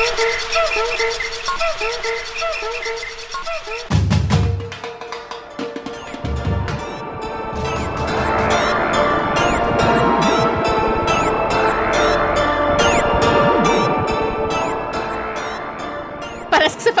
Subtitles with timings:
[0.00, 0.24] Parece
[3.88, 3.99] que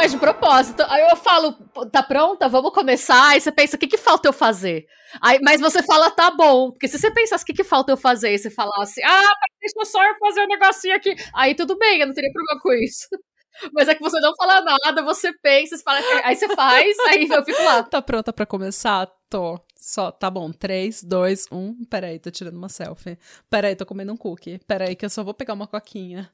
[0.00, 0.82] faz de propósito.
[0.88, 1.52] Aí eu falo,
[1.92, 2.48] tá pronta?
[2.48, 3.32] Vamos começar.
[3.32, 4.86] Aí você pensa, o que, que falta eu fazer?
[5.20, 6.70] Aí, mas você fala, tá bom.
[6.70, 8.32] Porque se você pensasse, o que, que falta eu fazer?
[8.32, 11.14] E você falasse, ah, deixa eu só fazer um negocinho aqui.
[11.34, 13.08] Aí tudo bem, eu não teria problema com isso.
[13.74, 17.28] Mas é que você não fala nada, você pensa, você fala, aí você faz, aí
[17.28, 17.82] eu fico lá.
[17.82, 19.06] Tá pronta pra começar?
[19.28, 19.60] Tô.
[19.76, 20.50] Só, tá bom.
[20.50, 21.84] 3, 2, 1.
[21.86, 23.18] Peraí, tô tirando uma selfie.
[23.50, 24.60] Peraí, tô comendo um cookie.
[24.66, 26.30] Peraí, que eu só vou pegar uma coquinha.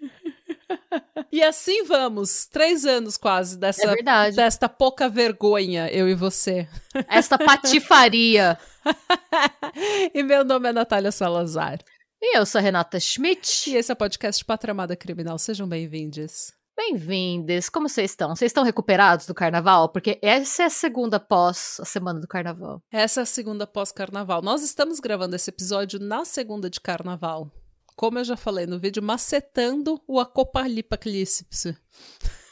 [1.30, 2.46] E assim vamos.
[2.46, 6.68] Três anos quase dessa, É desta pouca vergonha, eu e você.
[7.08, 8.58] Esta patifaria.
[10.14, 11.78] e meu nome é Natália Salazar.
[12.20, 13.70] E eu sou a Renata Schmidt.
[13.70, 15.38] E esse é o podcast Patramada Criminal.
[15.38, 16.52] Sejam bem-vindos.
[16.76, 17.70] Bem-vindos.
[17.70, 18.36] Como vocês estão?
[18.36, 19.88] Vocês estão recuperados do carnaval?
[19.88, 22.82] Porque essa é a segunda pós a semana do carnaval.
[22.92, 24.42] Essa é a segunda pós-carnaval.
[24.42, 27.50] Nós estamos gravando esse episódio na segunda de carnaval.
[27.96, 31.74] Como eu já falei no vídeo, macetando o apocalipse.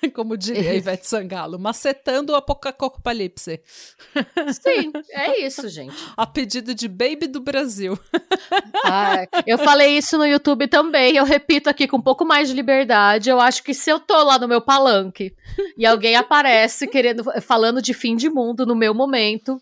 [0.14, 3.60] Como diria a Ivete Sangalo, macetando o apocalipse.
[4.52, 5.94] Sim, é isso, gente.
[6.16, 7.98] A pedido de Baby do Brasil.
[8.86, 12.54] Ah, eu falei isso no YouTube também, eu repito aqui com um pouco mais de
[12.54, 13.30] liberdade.
[13.30, 15.34] Eu acho que se eu tô lá no meu palanque
[15.78, 19.58] e alguém aparece querendo falando de fim de mundo no meu momento,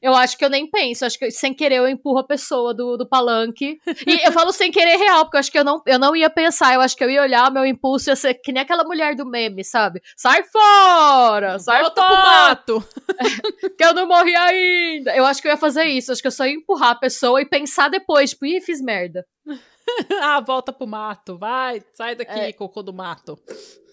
[0.00, 2.96] eu acho que eu nem penso, acho que sem querer eu empurro a pessoa do,
[2.96, 3.78] do palanque.
[4.06, 6.30] E eu falo sem querer real, porque eu acho que eu não, eu não ia
[6.30, 9.14] pensar, eu acho que eu ia olhar, meu impulso ia ser que nem aquela mulher
[9.14, 10.00] do meme, sabe?
[10.16, 11.58] Sai fora!
[11.58, 12.14] Sai Volta fora!
[12.14, 12.88] pro mato!
[13.76, 15.14] que eu não morri ainda!
[15.14, 17.40] Eu acho que eu ia fazer isso, acho que eu só ia empurrar a pessoa
[17.40, 19.24] e pensar depois, tipo, ih, fiz merda.
[20.22, 22.52] ah, volta pro mato, vai, sai daqui, é.
[22.52, 23.38] cocô do mato.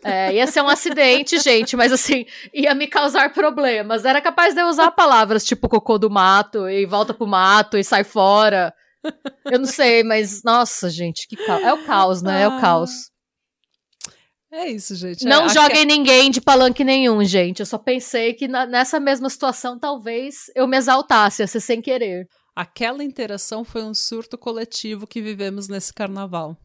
[0.03, 4.05] É, ia ser um acidente, gente, mas assim, ia me causar problemas.
[4.05, 7.83] Era capaz de eu usar palavras tipo cocô do mato e volta pro mato e
[7.83, 8.73] sai fora.
[9.45, 11.63] Eu não sei, mas nossa, gente, que caos.
[11.63, 12.43] É o caos, né?
[12.43, 13.09] É o caos.
[14.51, 15.25] É isso, gente.
[15.25, 15.93] Não é, joguem que...
[15.93, 17.59] ninguém de palanque nenhum, gente.
[17.59, 21.81] Eu só pensei que na, nessa mesma situação talvez eu me exaltasse, ia ser sem
[21.81, 22.27] querer.
[22.57, 26.57] Aquela interação foi um surto coletivo que vivemos nesse carnaval.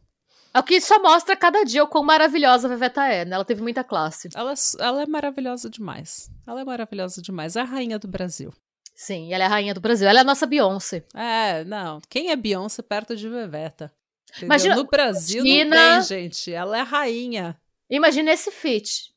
[0.51, 3.35] É o que só mostra cada dia o quão maravilhosa a Veveta é, né?
[3.35, 4.27] Ela teve muita classe.
[4.33, 6.31] Ela, ela é maravilhosa demais.
[6.47, 7.55] Ela é maravilhosa demais.
[7.55, 8.51] É a rainha do Brasil.
[8.95, 10.07] Sim, ela é a rainha do Brasil.
[10.07, 11.05] Ela é a nossa Beyoncé.
[11.13, 12.01] É, não.
[12.09, 13.93] Quem é Beyoncé perto de Veveta?
[14.31, 14.47] Entendeu?
[14.47, 15.75] Imagina, no Brasil imagina...
[15.75, 16.51] não tem, gente.
[16.51, 17.61] Ela é a rainha.
[17.87, 19.13] Imagina esse feat.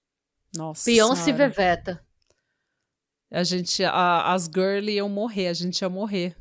[0.55, 2.05] Nossa Beyoncé e Veveta.
[3.31, 6.37] A gente, a, as girly iam morrer, a gente ia morrer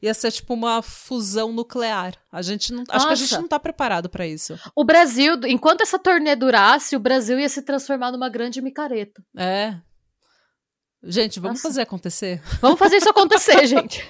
[0.00, 2.14] ia ser tipo uma fusão nuclear.
[2.30, 4.58] A gente não, acho que a gente não tá preparado para isso.
[4.74, 9.22] O Brasil, enquanto essa turnê durasse, o Brasil ia se transformar numa grande micareta.
[9.36, 9.74] É.
[11.02, 11.68] Gente, vamos Nossa.
[11.68, 12.42] fazer acontecer.
[12.60, 14.04] Vamos fazer isso acontecer, gente.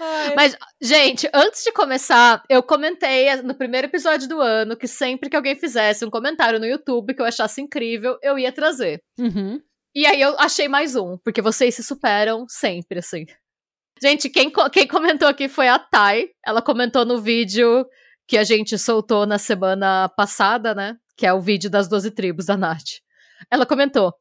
[0.00, 0.34] Ai.
[0.36, 5.36] Mas, gente, antes de começar, eu comentei no primeiro episódio do ano que sempre que
[5.36, 9.02] alguém fizesse um comentário no YouTube que eu achasse incrível, eu ia trazer.
[9.18, 9.60] Uhum.
[9.94, 13.26] E aí eu achei mais um, porque vocês se superam sempre, assim.
[14.02, 16.30] Gente, quem, quem comentou aqui foi a Thay.
[16.44, 17.86] Ela comentou no vídeo
[18.26, 20.96] que a gente soltou na semana passada, né?
[21.16, 23.00] Que é o vídeo das 12 tribos da Nath.
[23.50, 24.12] Ela comentou: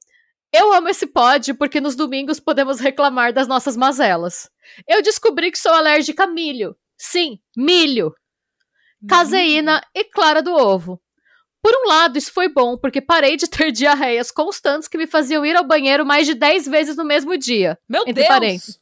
[0.52, 4.50] Eu amo esse pod porque nos domingos podemos reclamar das nossas mazelas.
[4.88, 6.76] Eu descobri que sou alérgica a milho.
[6.98, 8.14] Sim, milho.
[9.08, 11.00] Caseína e clara do ovo.
[11.62, 15.46] Por um lado, isso foi bom, porque parei de ter diarreias constantes que me faziam
[15.46, 17.78] ir ao banheiro mais de 10 vezes no mesmo dia.
[17.88, 18.28] Meu Deus!
[18.28, 18.80] Parênteses.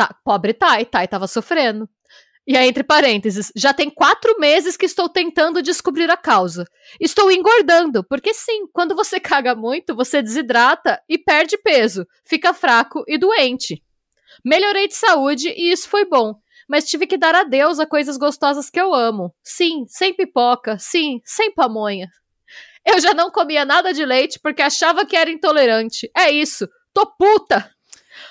[0.00, 1.86] Tá, pobre Tai, Tai tava sofrendo.
[2.46, 6.64] E aí, entre parênteses, já tem quatro meses que estou tentando descobrir a causa.
[6.98, 13.04] Estou engordando, porque sim, quando você caga muito, você desidrata e perde peso, fica fraco
[13.06, 13.82] e doente.
[14.42, 16.32] Melhorei de saúde e isso foi bom,
[16.66, 19.34] mas tive que dar adeus a coisas gostosas que eu amo.
[19.44, 22.08] Sim, sem pipoca, sim, sem pamonha.
[22.86, 26.10] Eu já não comia nada de leite porque achava que era intolerante.
[26.16, 27.70] É isso, tô puta!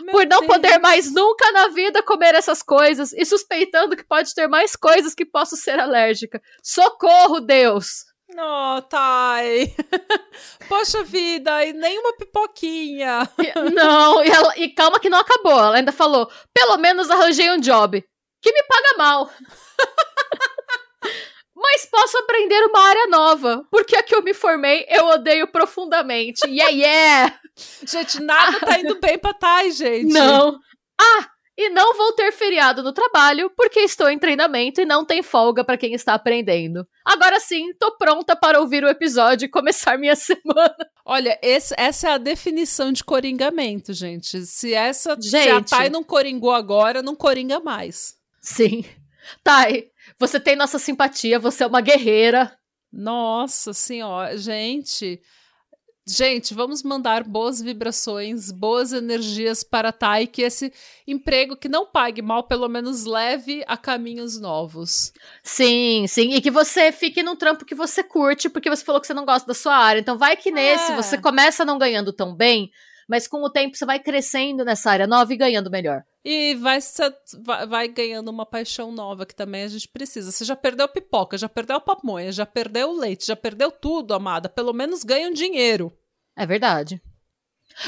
[0.01, 0.53] Meu por não Deus.
[0.53, 5.13] poder mais nunca na vida comer essas coisas e suspeitando que pode ter mais coisas
[5.13, 6.41] que posso ser alérgica.
[6.63, 8.06] Socorro, Deus!
[8.38, 9.75] Oh, Thay.
[10.69, 13.27] Poxa vida, e nem uma pipoquinha.
[13.74, 15.57] não, e, ela, e calma que não acabou.
[15.57, 18.03] Ela ainda falou: pelo menos arranjei um job
[18.41, 19.30] que me paga mal.
[21.56, 26.47] Mas posso aprender uma área nova, porque a que eu me formei eu odeio profundamente.
[26.47, 27.39] Yeah, yeah!
[27.85, 30.11] Gente, nada tá indo bem pra Thay, gente.
[30.13, 30.57] Não.
[31.00, 31.27] Ah,
[31.57, 35.61] E não vou ter feriado no trabalho porque estou em treinamento e não tem folga
[35.63, 36.88] para quem está aprendendo.
[37.03, 40.75] Agora sim, tô pronta para ouvir o episódio e começar minha semana.
[41.06, 44.45] Olha, esse, essa é a definição de coringamento, gente.
[44.45, 45.44] Se essa Gente.
[45.69, 48.15] se a Thay não coringou agora, não coringa mais.
[48.41, 48.85] Sim.
[49.44, 52.55] Thay, você tem nossa simpatia, você é uma guerreira.
[52.91, 55.21] Nossa senhora, gente.
[56.11, 60.73] Gente, vamos mandar boas vibrações, boas energias para a Thay, que esse
[61.06, 65.13] emprego que não pague mal, pelo menos leve a caminhos novos.
[65.44, 66.33] Sim, sim.
[66.33, 69.23] E que você fique num trampo que você curte, porque você falou que você não
[69.23, 70.00] gosta da sua área.
[70.00, 70.95] Então vai que nesse É.
[70.95, 72.71] você começa não ganhando tão bem,
[73.07, 76.01] mas com o tempo você vai crescendo nessa área nova e ganhando melhor.
[76.25, 76.79] E vai,
[77.67, 80.31] vai ganhando uma paixão nova que também a gente precisa.
[80.31, 84.13] Você já perdeu pipoca, já perdeu a pamonha, já perdeu o leite, já perdeu tudo,
[84.13, 84.50] amada.
[84.50, 85.95] Pelo menos ganha um dinheiro.
[86.39, 87.01] É verdade.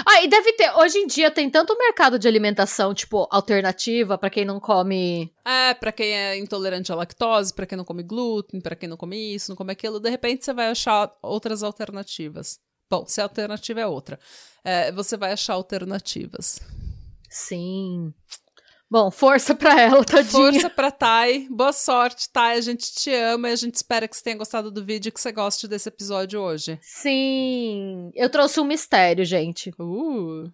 [0.05, 0.69] Ah, e deve ter.
[0.75, 5.33] Hoje em dia tem tanto mercado de alimentação, tipo, alternativa pra quem não come.
[5.45, 8.97] É, pra quem é intolerante à lactose, pra quem não come glúten, pra quem não
[8.97, 12.59] come isso, não come aquilo, de repente você vai achar outras alternativas.
[12.89, 14.19] Bom, se a alternativa é outra,
[14.65, 16.59] é, você vai achar alternativas.
[17.29, 18.13] Sim.
[18.91, 20.51] Bom, força pra ela, tadinha.
[20.51, 24.17] Força pra Thay, boa sorte, Thay, a gente te ama e a gente espera que
[24.17, 26.77] você tenha gostado do vídeo e que você goste desse episódio hoje.
[26.81, 28.11] Sim.
[28.13, 29.69] Eu trouxe um mistério, gente.
[29.79, 30.51] Uh,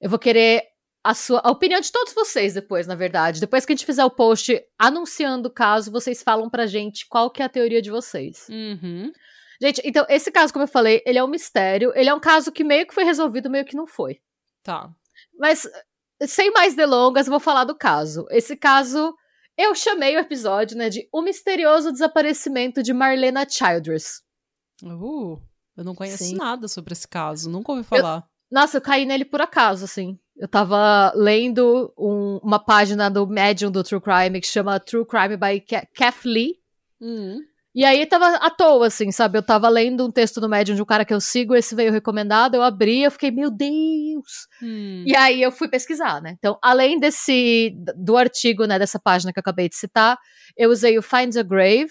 [0.00, 0.64] Eu vou querer
[1.04, 3.38] a sua a opinião de todos vocês depois, na verdade.
[3.38, 7.30] Depois que a gente fizer o post anunciando o caso, vocês falam pra gente qual
[7.30, 8.46] que é a teoria de vocês.
[8.48, 9.12] uhum.
[9.60, 11.92] Gente, então, esse caso, como eu falei, ele é um mistério.
[11.94, 14.20] Ele é um caso que meio que foi resolvido, meio que não foi.
[14.62, 14.90] Tá.
[15.38, 15.68] Mas,
[16.26, 18.26] sem mais delongas, eu vou falar do caso.
[18.30, 19.14] Esse caso,
[19.56, 24.22] eu chamei o episódio, né, de O Misterioso Desaparecimento de Marlena Childress.
[24.82, 25.38] Uh,
[25.76, 26.36] eu não conheço Sim.
[26.36, 28.24] nada sobre esse caso, nunca ouvi falar.
[28.50, 30.18] Nossa, eu caí nele por acaso, assim.
[30.36, 35.36] Eu tava lendo um- uma página do Medium do True Crime que chama True Crime
[35.36, 35.60] by
[35.94, 36.56] Kath Lee.
[37.00, 37.40] Uhum.
[37.74, 39.38] E aí tava à toa, assim, sabe?
[39.38, 41.90] Eu tava lendo um texto no Medium de um cara que eu sigo, esse veio
[41.90, 44.46] recomendado, eu abri, eu fiquei, meu Deus!
[44.62, 45.04] Hum.
[45.06, 46.34] E aí eu fui pesquisar, né?
[46.38, 50.18] Então, além desse do artigo, né, dessa página que eu acabei de citar,
[50.56, 51.90] eu usei o Find a Grave,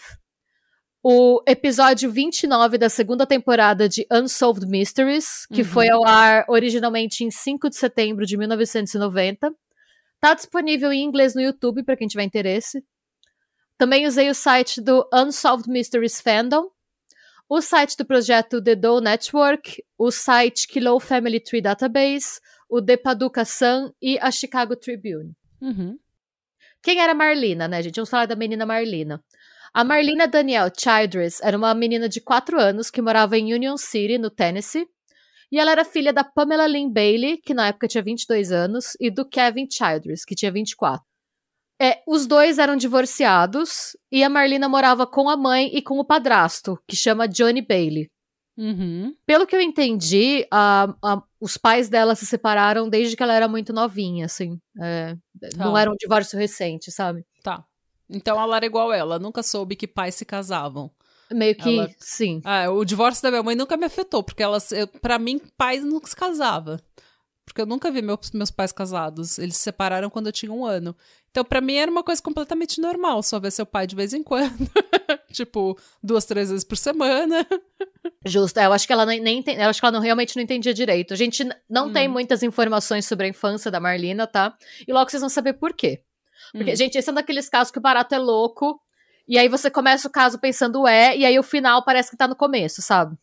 [1.03, 5.67] o episódio 29 da segunda temporada de Unsolved Mysteries, que Uhum.
[5.67, 9.51] foi ao ar originalmente em 5 de setembro de 1990.
[10.19, 12.83] Tá disponível em inglês no YouTube para quem tiver interesse.
[13.81, 16.69] Também usei o site do Unsolved Mysteries Fandom,
[17.49, 22.39] o site do projeto The Doe Network, o site Kilo Family Tree Database,
[22.69, 25.35] o The Paducah Sun e a Chicago Tribune.
[25.59, 25.97] Uhum.
[26.83, 27.95] Quem era Marlina, né, gente?
[27.95, 29.19] Vamos falar da menina Marlina.
[29.73, 34.19] A Marlina Danielle Childress era uma menina de 4 anos que morava em Union City,
[34.19, 34.85] no Tennessee.
[35.51, 39.09] E ela era filha da Pamela Lynn Bailey, que na época tinha 22 anos, e
[39.09, 41.03] do Kevin Childress, que tinha 24.
[41.81, 46.05] É, os dois eram divorciados e a Marlina morava com a mãe e com o
[46.05, 48.09] padrasto, que chama Johnny Bailey.
[48.57, 49.15] Uhum.
[49.25, 53.47] Pelo que eu entendi, a- a- os pais dela se separaram desde que ela era
[53.47, 54.59] muito novinha, assim.
[54.79, 55.15] É,
[55.57, 55.65] Tá.
[55.65, 57.25] Não era um divórcio recente, sabe?
[57.41, 57.63] Tá.
[58.07, 60.91] Então ela era igual ela, nunca soube que pais se casavam.
[61.31, 62.41] Meio que, Ela- sim.
[62.43, 64.59] Ah, o divórcio da minha mãe nunca me afetou, porque ela,
[65.01, 66.77] pra mim, pais nunca se casava.
[67.45, 69.39] Porque eu nunca vi meus, meus pais casados.
[69.39, 70.95] Eles se separaram quando eu tinha um ano.
[71.31, 74.21] Então, pra mim, era uma coisa completamente normal, só ver seu pai de vez em
[74.21, 74.51] quando.
[75.31, 77.47] tipo, duas, três vezes por semana.
[78.25, 78.59] Justo.
[78.59, 81.13] É, eu acho que ela nem, eu acho que ela não, realmente não entendia direito.
[81.13, 81.93] A gente não Hum.
[81.93, 84.55] tem muitas informações sobre a infância da Marlina, tá?
[84.85, 86.03] E logo vocês vão saber por quê.
[86.51, 86.75] Porque, Hum.
[86.75, 88.81] gente, esse é um daqueles casos que o barato é louco.
[89.25, 92.27] E aí você começa o caso pensando é, e aí o final parece que tá
[92.27, 93.15] no começo, sabe?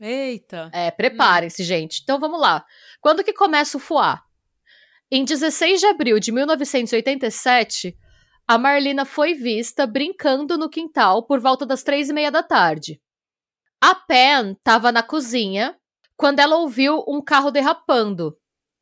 [0.00, 0.70] Eita.
[0.72, 2.00] É, preparem-se, gente.
[2.02, 2.64] Então vamos lá.
[3.00, 4.22] Quando que começa o fuá?
[5.10, 7.96] Em 16 de abril de 1987,
[8.46, 13.00] a Marlina foi vista brincando no quintal por volta das três e meia da tarde.
[13.82, 15.76] A Pen estava na cozinha
[16.16, 18.36] quando ela ouviu um carro derrapando.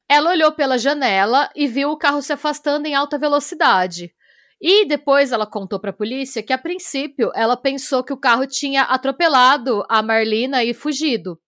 [0.09, 4.15] Ela olhou pela janela e viu o carro se afastando em alta velocidade.
[4.61, 8.47] E depois ela contou para a polícia que, a princípio, ela pensou que o carro
[8.47, 11.41] tinha atropelado a Marlina e fugido.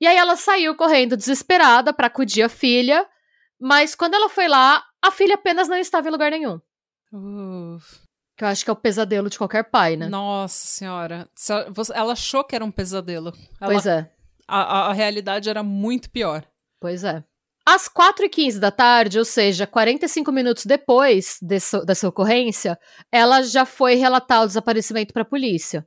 [0.00, 3.06] E aí ela saiu correndo desesperada para acudir a filha,
[3.60, 6.60] mas quando ela foi lá, a filha apenas não estava em lugar nenhum.
[7.12, 8.00] Uf.
[8.36, 10.08] Que eu acho que é o pesadelo de qualquer pai, né?
[10.08, 11.28] Nossa senhora.
[11.94, 13.32] Ela achou que era um pesadelo.
[13.60, 14.10] Ela- Pois é,
[14.46, 16.44] a, a- a realidade era muito pior.
[16.80, 17.24] pois é.
[17.66, 22.78] Às 4h15 da tarde, ou seja, 45 minutos depois desse- dessa ocorrência,
[23.12, 25.86] ela já foi relatar o desaparecimento para a polícia.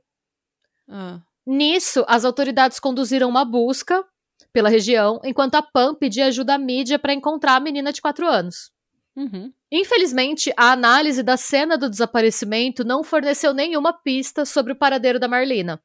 [0.88, 1.20] Ah.
[1.46, 4.04] Nisso, as autoridades conduziram uma busca
[4.52, 8.26] pela região, enquanto a PAM pedia ajuda à mídia para encontrar a menina de 4
[8.26, 8.70] anos.
[9.16, 9.52] Uhum.
[9.70, 15.28] Infelizmente, a análise da cena do desaparecimento não forneceu nenhuma pista sobre o paradeiro da
[15.28, 15.82] Marlina.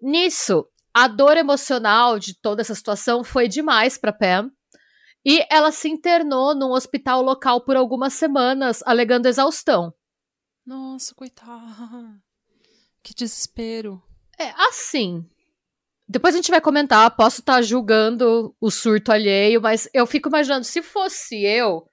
[0.00, 4.50] Nisso, a dor emocional de toda essa situação foi demais para Pam
[5.24, 9.94] e ela se internou num hospital local por algumas semanas, alegando exaustão.
[10.66, 12.20] Nossa, coitada.
[13.02, 14.02] Que desespero.
[14.38, 15.28] É, assim.
[16.12, 20.28] Depois a gente vai comentar, posso estar tá julgando o surto alheio, mas eu fico
[20.28, 21.88] imaginando, se fosse eu,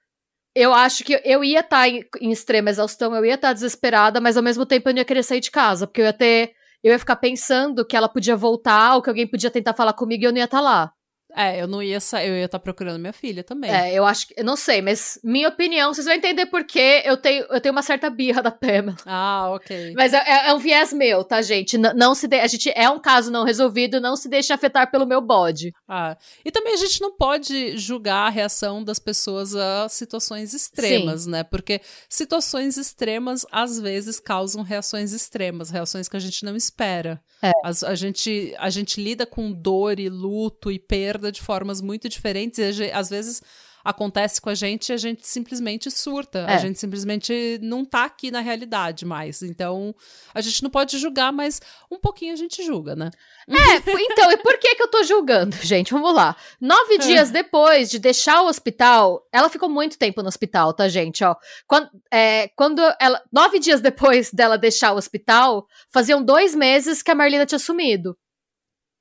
[0.54, 3.54] eu acho que eu ia estar tá em, em, extrema exaustão, eu ia estar tá
[3.54, 6.12] desesperada, mas ao mesmo tempo eu não ia querer sair de casa, porque eu ia
[6.12, 6.52] ter.
[6.84, 10.22] Eu ia ficar pensando que ela podia voltar ou que alguém podia tentar falar comigo
[10.22, 10.92] e eu não ia estar tá lá.
[11.36, 13.70] É, eu não ia sair, eu ia estar tá procurando minha filha também.
[13.70, 14.34] É, eu acho que.
[14.36, 17.72] Eu não sei, mas minha opinião, vocês vão entender por que eu tenho, eu tenho
[17.72, 18.96] uma certa birra da Pamela.
[19.06, 19.94] Ah, ok.
[19.96, 21.76] Mas é, é, é um viés meu, tá, gente?
[21.76, 24.90] N não se de, A gente é um caso não resolvido, não se deixe afetar
[24.90, 25.72] pelo meu bode.
[25.88, 26.16] Ah.
[26.44, 31.30] E também a gente não pode julgar a reação das pessoas a situações extremas, Sim.
[31.30, 31.44] né?
[31.44, 37.20] Porque situações extremas às vezes causam reações extremas, reações que a gente não espera.
[37.42, 37.52] É.
[37.64, 42.78] A, gente, a gente lida com dor e luto e perda de formas muito diferentes
[42.78, 43.42] e às vezes
[43.84, 46.40] acontece com a gente e a gente simplesmente surta.
[46.40, 46.54] É.
[46.54, 49.42] A gente simplesmente não tá aqui na realidade mais.
[49.42, 49.94] Então,
[50.34, 51.60] a gente não pode julgar, mas
[51.90, 53.10] um pouquinho a gente julga, né?
[53.48, 53.76] É,
[54.12, 55.92] então, e por que que eu tô julgando, gente?
[55.92, 56.36] Vamos lá.
[56.60, 56.98] Nove é.
[56.98, 61.24] dias depois de deixar o hospital, ela ficou muito tempo no hospital, tá, gente?
[61.24, 61.34] Ó,
[61.66, 63.22] quando, é, quando ela.
[63.32, 68.16] Nove dias depois dela deixar o hospital, faziam dois meses que a Marlina tinha sumido.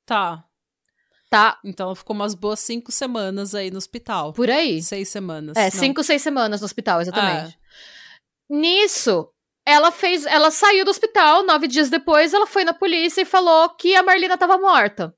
[0.05, 0.43] Tá.
[1.29, 1.59] Tá.
[1.63, 4.33] Então ela ficou umas boas cinco semanas aí no hospital.
[4.33, 4.81] Por aí.
[4.81, 5.55] Seis semanas.
[5.55, 5.71] É, Não.
[5.71, 7.55] cinco, seis semanas no hospital, exatamente.
[7.55, 8.53] É.
[8.53, 9.29] Nisso,
[9.65, 10.25] ela fez.
[10.25, 14.01] Ela saiu do hospital, nove dias depois, ela foi na polícia e falou que a
[14.01, 15.13] Marlina tava morta.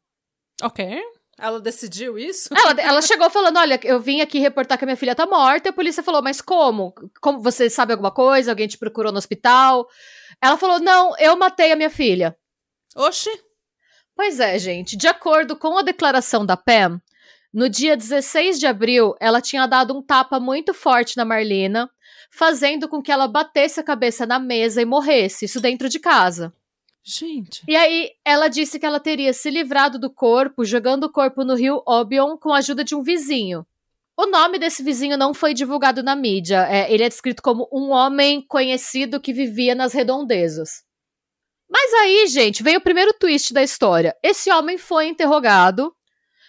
[0.62, 1.02] Ok.
[1.40, 2.50] Ela decidiu isso?
[2.56, 5.70] Ela, ela chegou falando: olha, eu vim aqui reportar que a minha filha tá morta.
[5.70, 6.94] E a polícia falou: mas como?
[7.22, 8.52] Como você sabe alguma coisa?
[8.52, 9.88] Alguém te procurou no hospital?
[10.42, 12.38] Ela falou: não, eu matei a minha filha.
[12.96, 13.32] Oxi.
[14.16, 14.96] Pois é, gente.
[14.96, 17.02] De acordo com a declaração da Pam,
[17.54, 21.90] no dia 16 de abril, ela tinha dado um tapa muito forte na Marlena,
[22.32, 26.54] fazendo com que ela batesse a cabeça na mesa e morresse, isso dentro de casa.
[27.04, 27.64] Gente.
[27.68, 31.56] E aí, ela disse que ela teria se livrado do corpo, jogando o corpo no
[31.56, 33.66] rio Obion com a ajuda de um vizinho.
[34.16, 36.68] O nome desse vizinho não foi divulgado na mídia.
[36.70, 40.84] É, ele é descrito como um homem conhecido que vivia nas redondezas.
[41.72, 44.14] Mas aí, gente, veio o primeiro twist da história.
[44.22, 45.96] Esse homem foi interrogado.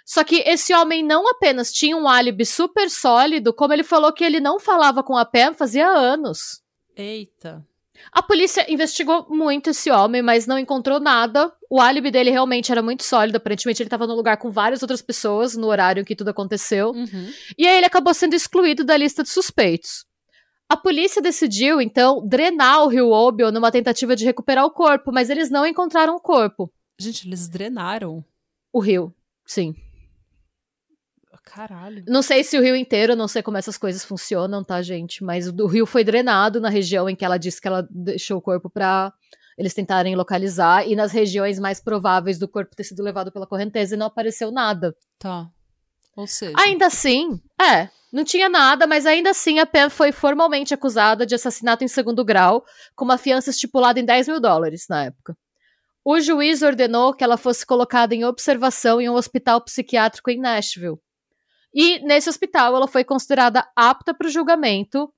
[0.04, 4.24] Só que esse homem não apenas tinha um álibi super sólido, como ele falou que
[4.24, 6.60] ele não falava com a Pam fazia anos.
[6.96, 7.64] Eita.
[8.10, 11.52] A polícia investigou muito esse homem, mas não encontrou nada.
[11.70, 13.36] O álibi dele realmente era muito sólido.
[13.36, 16.90] Aparentemente, ele estava no lugar com várias outras pessoas no horário em que tudo aconteceu.
[16.90, 17.32] Uhum.
[17.56, 20.04] E aí ele acabou sendo excluído da lista de suspeitos.
[20.72, 25.28] A polícia decidiu, então, drenar o rio Obion numa tentativa de recuperar o corpo, mas
[25.28, 26.72] eles não encontraram o corpo.
[26.98, 28.24] Gente, eles drenaram?
[28.72, 29.14] O rio,
[29.44, 29.74] sim.
[31.44, 32.02] Caralho.
[32.08, 35.22] Não sei se o rio inteiro, não sei como essas coisas funcionam, tá, gente?
[35.22, 38.42] Mas o rio foi drenado na região em que ela disse que ela deixou o
[38.42, 39.12] corpo pra
[39.58, 43.94] eles tentarem localizar, e nas regiões mais prováveis do corpo ter sido levado pela correnteza
[43.94, 44.96] e não apareceu nada.
[45.18, 45.50] Tá.
[46.16, 46.54] Ou seja.
[46.56, 47.90] Ainda assim, é.
[48.12, 52.22] Não tinha nada, mas ainda assim a Pam foi formalmente acusada de assassinato em segundo
[52.24, 52.62] grau,
[52.94, 55.34] com uma fiança estipulada em 10 mil dólares na época.
[56.04, 60.98] O juiz ordenou que ela fosse colocada em observação em um hospital psiquiátrico em Nashville.
[61.72, 65.10] E nesse hospital ela foi considerada apta para o julgamento.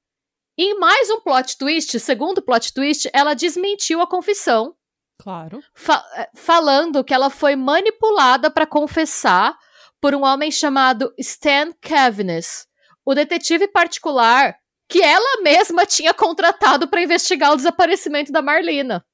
[0.56, 4.76] E em mais um plot twist, segundo plot twist, ela desmentiu a confissão.
[5.18, 5.60] Claro.
[5.74, 9.56] Fa eh, falando que ela foi manipulada para confessar
[10.00, 12.66] por um homem chamado Stan Cavines,
[13.04, 14.56] o detetive particular
[14.88, 19.04] que ela mesma tinha contratado para investigar o desaparecimento da Marlina.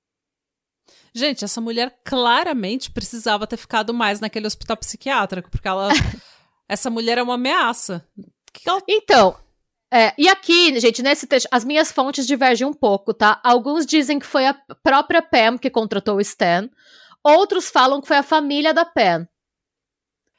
[1.14, 5.88] Gente, essa mulher claramente precisava ter ficado mais naquele hospital psiquiátrico, porque ela.
[6.68, 8.06] essa mulher é uma ameaça.
[8.64, 8.82] Ela...
[8.88, 9.36] Então,
[9.92, 13.40] é, e aqui, gente, nesse texto, as minhas fontes divergem um pouco, tá?
[13.42, 16.70] Alguns dizem que foi a própria Pam que contratou o Stan,
[17.24, 19.26] outros falam que foi a família da Pam.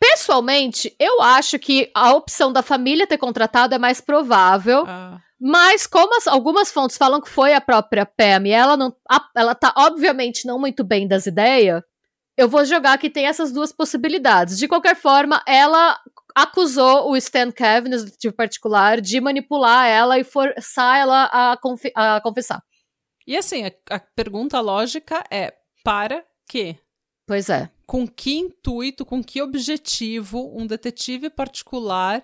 [0.02, 4.84] Pessoalmente, eu acho que a opção da família ter contratado é mais provável.
[4.88, 5.20] Ah.
[5.40, 9.30] Mas como as, algumas fontes falam que foi a própria Pam e ela não, a,
[9.36, 11.84] ela tá obviamente não muito bem das ideias,
[12.36, 14.58] eu vou jogar que tem essas duas possibilidades.
[14.58, 16.00] De qualquer forma, ela
[16.36, 21.92] acusou o Stan Kevin, o detetive particular, de manipular ela e forçar ela a, confi
[21.96, 22.62] a confessar.
[23.28, 25.54] E assim, a, a pergunta lógica é:
[25.84, 26.76] para quê?
[27.28, 27.70] Pois é.
[27.92, 32.24] Com que intuito, com que objetivo um detetive particular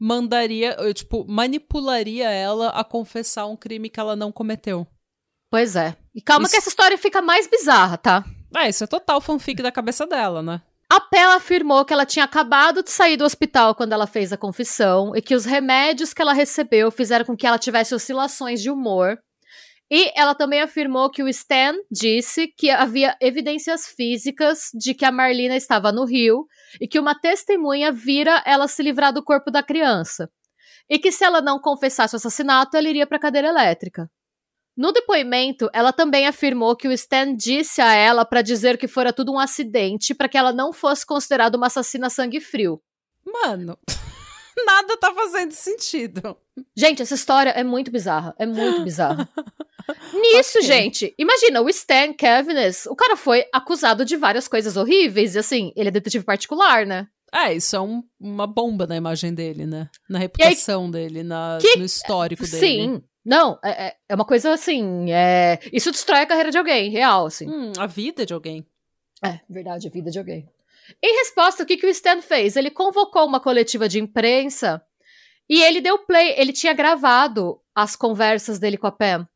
[0.00, 4.86] mandaria, eu, tipo, manipularia ela a confessar um crime que ela não cometeu.
[5.50, 5.94] Pois é.
[6.14, 8.24] E calma Isso- que essa história fica mais bizarra, tá?
[8.56, 10.62] É, isso é total fanfic da cabeça dela, né?
[10.90, 14.38] A Pam afirmou que ela tinha acabado de sair do hospital quando ela fez a
[14.38, 18.70] confissão e que os remédios que ela recebeu fizeram com que ela tivesse oscilações de
[18.70, 19.18] humor.
[19.94, 25.12] E ela também afirmou que o Stan disse que havia evidências físicas de que a
[25.12, 26.46] Marlina estava no rio
[26.80, 30.30] e que uma testemunha vira ela se livrar do corpo da criança.
[30.88, 34.10] E que se ela não confessasse o assassinato, ela iria para cadeira elétrica.
[34.74, 39.12] No depoimento, ela também afirmou que o Stan disse a ela para dizer que fora
[39.12, 42.80] tudo um acidente para que ela não fosse considerada uma assassina a sangue frio.
[43.26, 43.76] Mano,
[44.66, 46.36] nada tá fazendo sentido.
[46.76, 49.28] Gente, essa história é muito bizarra, é muito bizarra.
[50.14, 50.62] Nisso, Ok.
[50.62, 55.72] gente, imagina, o Stan Kevines, o cara foi acusado de várias coisas horríveis, e assim,
[55.74, 57.08] ele é detetive particular, né?
[57.34, 59.88] É, isso é um- uma bomba na imagem dele, né?
[60.08, 62.58] Na reputação dele, na, Que- no histórico dele.
[62.58, 63.02] Sim.
[63.24, 65.58] Não, é, é- é uma coisa assim, é...
[65.72, 67.48] isso destrói a carreira de alguém, real, assim.
[67.48, 68.66] Hum, a vida de alguém.
[69.24, 70.48] É, verdade, a vida de alguém.
[71.02, 72.56] Em resposta, o que, que o Stan fez?
[72.56, 74.82] Ele convocou uma coletiva de imprensa
[75.48, 76.34] e ele deu play.
[76.36, 79.28] Ele tinha gravado as conversas dele com a Pam.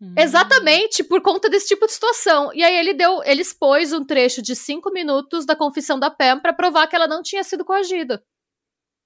[0.00, 0.14] Hum.
[0.16, 2.52] Exatamente por conta desse tipo de situação.
[2.52, 6.40] E aí ele deu, ele expôs um trecho de cinco minutos da confissão da Pam
[6.40, 8.22] pra provar que ela não tinha sido coagida.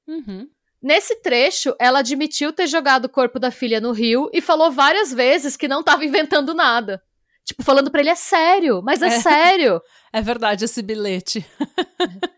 [0.07, 0.49] Uhum.
[0.83, 5.13] Nesse trecho, ela admitiu ter jogado o corpo da filha no rio e falou várias
[5.13, 7.03] vezes que não tava inventando nada.
[7.47, 9.11] Tipo, falando pra ele, é sério, mas é, É.
[9.21, 9.81] sério.
[10.13, 11.45] É verdade esse bilhete.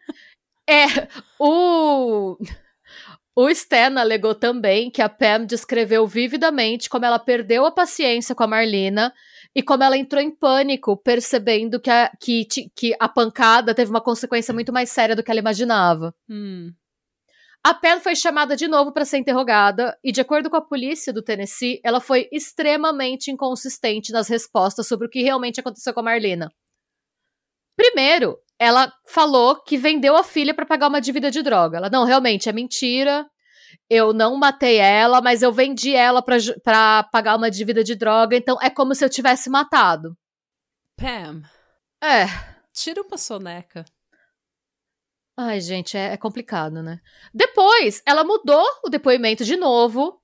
[0.70, 0.84] É,
[1.38, 2.36] o.
[3.34, 8.42] O Stan alegou também que a Pam descreveu vividamente como ela perdeu a paciência com
[8.42, 9.14] a Marlena
[9.54, 12.44] e como ela entrou em pânico, percebendo que a, que,
[12.76, 16.14] que a pancada teve uma consequência muito mais séria do que ela imaginava.
[16.28, 16.70] Hum.
[17.64, 21.12] A Pam foi chamada de novo para ser interrogada e, de acordo com a polícia
[21.12, 26.04] do Tennessee, ela foi extremamente inconsistente nas respostas sobre o que realmente aconteceu com a
[26.04, 26.50] Marlena.
[27.76, 31.78] Primeiro, ela falou que vendeu a filha para pagar uma dívida de droga.
[31.78, 33.28] Ela, não, realmente é mentira.
[33.90, 38.56] Eu não matei ela, mas eu vendi ela pra pagar uma dívida de droga, então
[38.62, 40.16] é como se eu tivesse matado.
[40.96, 41.42] Pam,
[42.02, 42.26] É.
[42.72, 43.84] tira uma soneca.
[45.40, 46.98] Ai, gente, é, é complicado, né?
[47.32, 50.20] Depois, ela mudou o depoimento de novo.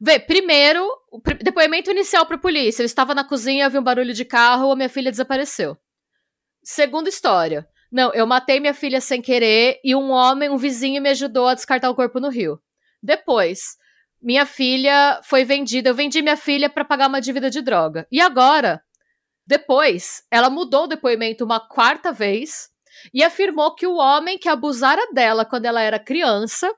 [0.00, 2.80] Vê, primeiro, o depoimento inicial pra polícia.
[2.80, 5.76] Eu estava na cozinha, vi um barulho de carro, a minha filha desapareceu.
[6.62, 7.68] Segunda história.
[7.92, 11.54] Não, eu matei minha filha sem querer e um homem, um vizinho, me ajudou a
[11.54, 12.58] descartar o corpo no rio.
[13.02, 13.76] Depois,
[14.18, 15.90] minha filha foi vendida.
[15.90, 18.06] Eu vendi minha filha pra pagar uma dívida de droga.
[18.10, 18.82] E agora,
[19.46, 22.72] depois, ela mudou o depoimento uma quarta vez
[23.12, 26.72] e afirmou que o homem que abusara dela quando ela era criança,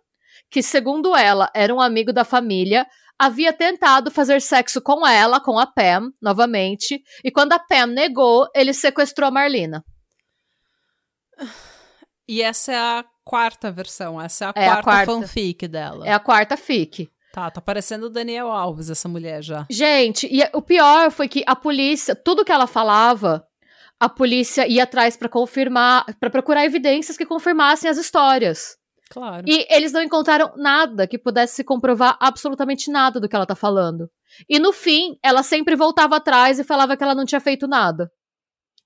[0.51, 2.87] que segundo ela era um amigo da família,
[3.19, 8.49] havia tentado fazer sexo com ela, com a Pam, novamente, e quando a Pam negou,
[8.55, 9.85] ele sequestrou a Marlena.
[12.29, 15.13] E essa é a quarta versão, essa é a, É a quarta, quarta.
[15.13, 16.07] fanfic dela.
[16.07, 17.09] É a quarta fic.
[17.33, 19.67] Tá, tá parecendo o Daniel Alves, essa mulher já.
[19.71, 23.47] Gente, e o pior foi que a polícia, tudo que ela falava,
[23.99, 28.77] a polícia ia atrás pra confirmar, pra procurar evidências que confirmassem as histórias.
[29.09, 29.45] Claro.
[29.47, 34.11] E eles não encontraram nada que pudesse comprovar absolutamente nada do que ela tá falando.
[34.49, 38.11] E no fim, ela sempre voltava atrás e falava que ela não tinha feito nada.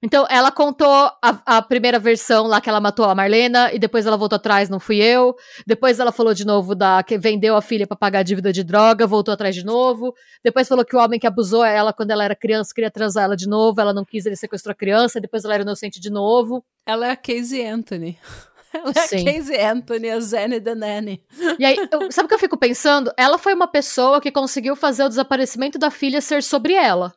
[0.03, 4.07] Então, ela contou a, a primeira versão lá que ela matou a Marlena, e depois
[4.07, 5.37] ela voltou atrás, não fui eu.
[5.67, 8.65] Depois ela falou de novo da que vendeu a filha pra pagar a dívida de
[8.65, 10.15] droga, voltou atrás de novo.
[10.43, 13.37] Depois falou que o homem que abusou ela quando ela era criança queria transar ela
[13.37, 16.65] de novo, ela não quis, ele sequestrou a criança, depois ela era inocente de novo.
[16.87, 18.19] Ela é a Casey Anthony.
[18.73, 19.29] Ela é Sim.
[19.29, 21.21] a Casey Anthony, a Zenny the Nanny.
[21.59, 23.13] E aí, eu- sabe o que eu fico pensando?
[23.17, 27.13] Ela foi uma pessoa que conseguiu fazer o desaparecimento da filha ser sobre ela.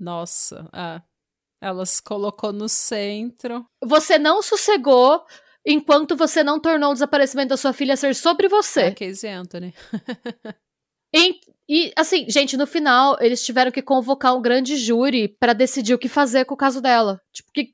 [0.00, 1.02] Nossa, é.
[1.64, 3.64] Ela se colocou no centro.
[3.82, 5.24] Você não sossegou
[5.64, 8.92] enquanto você não tornou o desaparecimento da sua filha ser sobre É a você.
[8.92, 9.74] Casey Anthony.
[11.16, 15.94] E, e, assim, gente, no final, eles tiveram que convocar um grande júri pra decidir
[15.94, 17.20] o que fazer com o caso dela.
[17.32, 17.72] Tipo, que...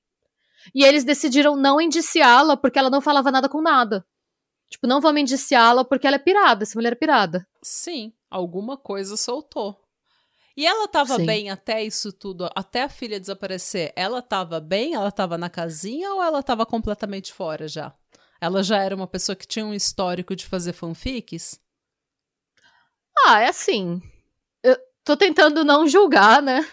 [0.74, 4.04] E eles decidiram não indiciá-la porque ela não falava nada com nada.
[4.68, 7.48] Tipo, não vamos indiciá-la porque ela é pirada, essa mulher é pirada.
[7.62, 9.79] Sim, alguma coisa soltou.
[10.60, 11.24] E ela tava Sim.
[11.24, 13.94] bem até isso tudo, até a filha desaparecer.
[13.96, 14.92] Ela tava bem?
[14.92, 17.94] Ela tava na casinha ou ela tava completamente fora já?
[18.38, 21.58] Ela já era uma pessoa que tinha um histórico de fazer fanfics?
[23.26, 24.02] Ah, é assim.
[24.62, 26.68] Eu tô tentando não julgar, né?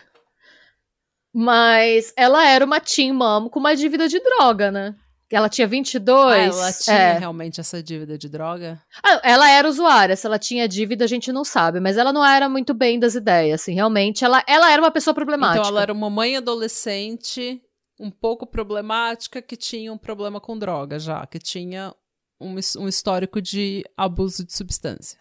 [1.34, 4.98] Mas ela era uma teen mom com uma dívida de droga, né?
[5.36, 6.18] Ela tinha 22.
[6.20, 7.20] Ah, ela tinha é.
[7.20, 8.82] realmente essa dívida de droga?
[9.04, 12.26] Ah, ela era usuária, se ela tinha dívida a gente não sabe, mas ela não
[12.26, 15.60] era muito bem das ideias, assim, realmente ela, ela era uma pessoa problemática.
[15.60, 17.62] Então ela era uma mãe adolescente
[18.00, 21.94] um pouco problemática que tinha um problema com droga já, que tinha
[22.40, 25.20] um, um histórico de abuso de substância.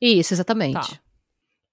[0.00, 0.74] Isso, exatamente.
[0.74, 1.00] Tá.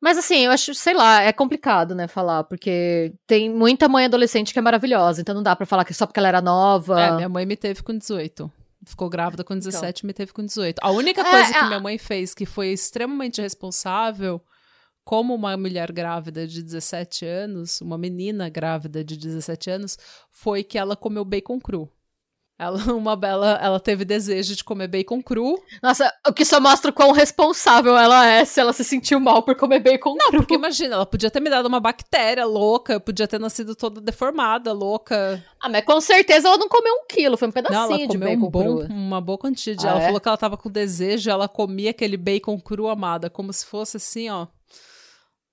[0.03, 4.51] Mas assim, eu acho, sei lá, é complicado, né, falar, porque tem muita mãe adolescente
[4.51, 6.99] que é maravilhosa, então não dá para falar que só porque ela era nova.
[6.99, 8.51] É, minha mãe me teve com 18.
[8.85, 10.07] Ficou grávida com 17 então.
[10.07, 10.79] me teve com 18.
[10.81, 14.41] A única é, coisa é, que minha mãe fez que foi extremamente responsável,
[15.05, 19.97] como uma mulher grávida de 17 anos, uma menina grávida de 17 anos,
[20.29, 21.89] foi que ela comeu bacon cru.
[22.63, 25.61] Ela, uma bela, ela teve desejo de comer bacon cru.
[25.81, 29.43] Nossa, o que só mostra o quão responsável ela é se ela se sentiu mal
[29.43, 30.39] por comer bacon Não, cru.
[30.39, 34.71] porque imagina, ela podia ter me dado uma bactéria louca, podia ter nascido toda deformada,
[34.71, 35.43] louca.
[35.61, 38.17] Ah, mas com certeza ela não comeu um quilo, foi um pedacinho não, ela de
[38.17, 38.93] bacon um bom, cru.
[38.93, 39.75] Uma boa quantia.
[39.79, 40.05] Ah, ela é?
[40.05, 43.97] falou que ela tava com desejo, ela comia aquele bacon cru amada, como se fosse
[43.97, 44.47] assim, ó.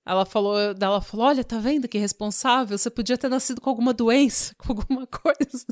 [0.05, 2.77] Ela falou, ela falou, olha, tá vendo que responsável?
[2.77, 5.65] Você podia ter nascido com alguma doença, com alguma coisa.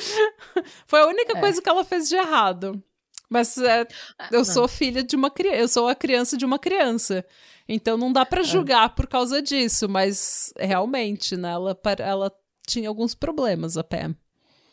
[0.86, 1.40] Foi a única é.
[1.40, 2.82] coisa que ela fez de errado.
[3.30, 3.86] Mas é,
[4.18, 7.24] ah, eu sou filha de uma criança, eu sou a criança de uma criança.
[7.68, 8.44] Então não dá para é.
[8.44, 12.32] julgar por causa disso, mas realmente, né, ela, ela
[12.66, 14.16] tinha alguns problemas a Pam.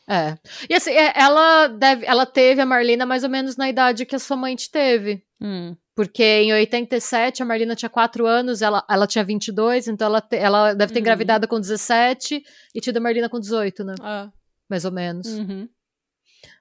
[0.09, 0.37] É.
[0.67, 4.15] E assim, é, ela deve, ela teve a Marlena mais ou menos na idade que
[4.15, 5.23] a sua mãe te teve.
[5.39, 5.75] Hum.
[5.95, 10.35] Porque em 87 a Marlena tinha 4 anos, ela, ela tinha 22, então ela, te,
[10.35, 11.01] ela deve ter uhum.
[11.01, 12.41] engravidado com 17
[12.73, 13.95] e tido a Marlena com 18, né?
[14.01, 14.29] Ah
[14.69, 15.27] mais ou menos.
[15.27, 15.67] Uhum.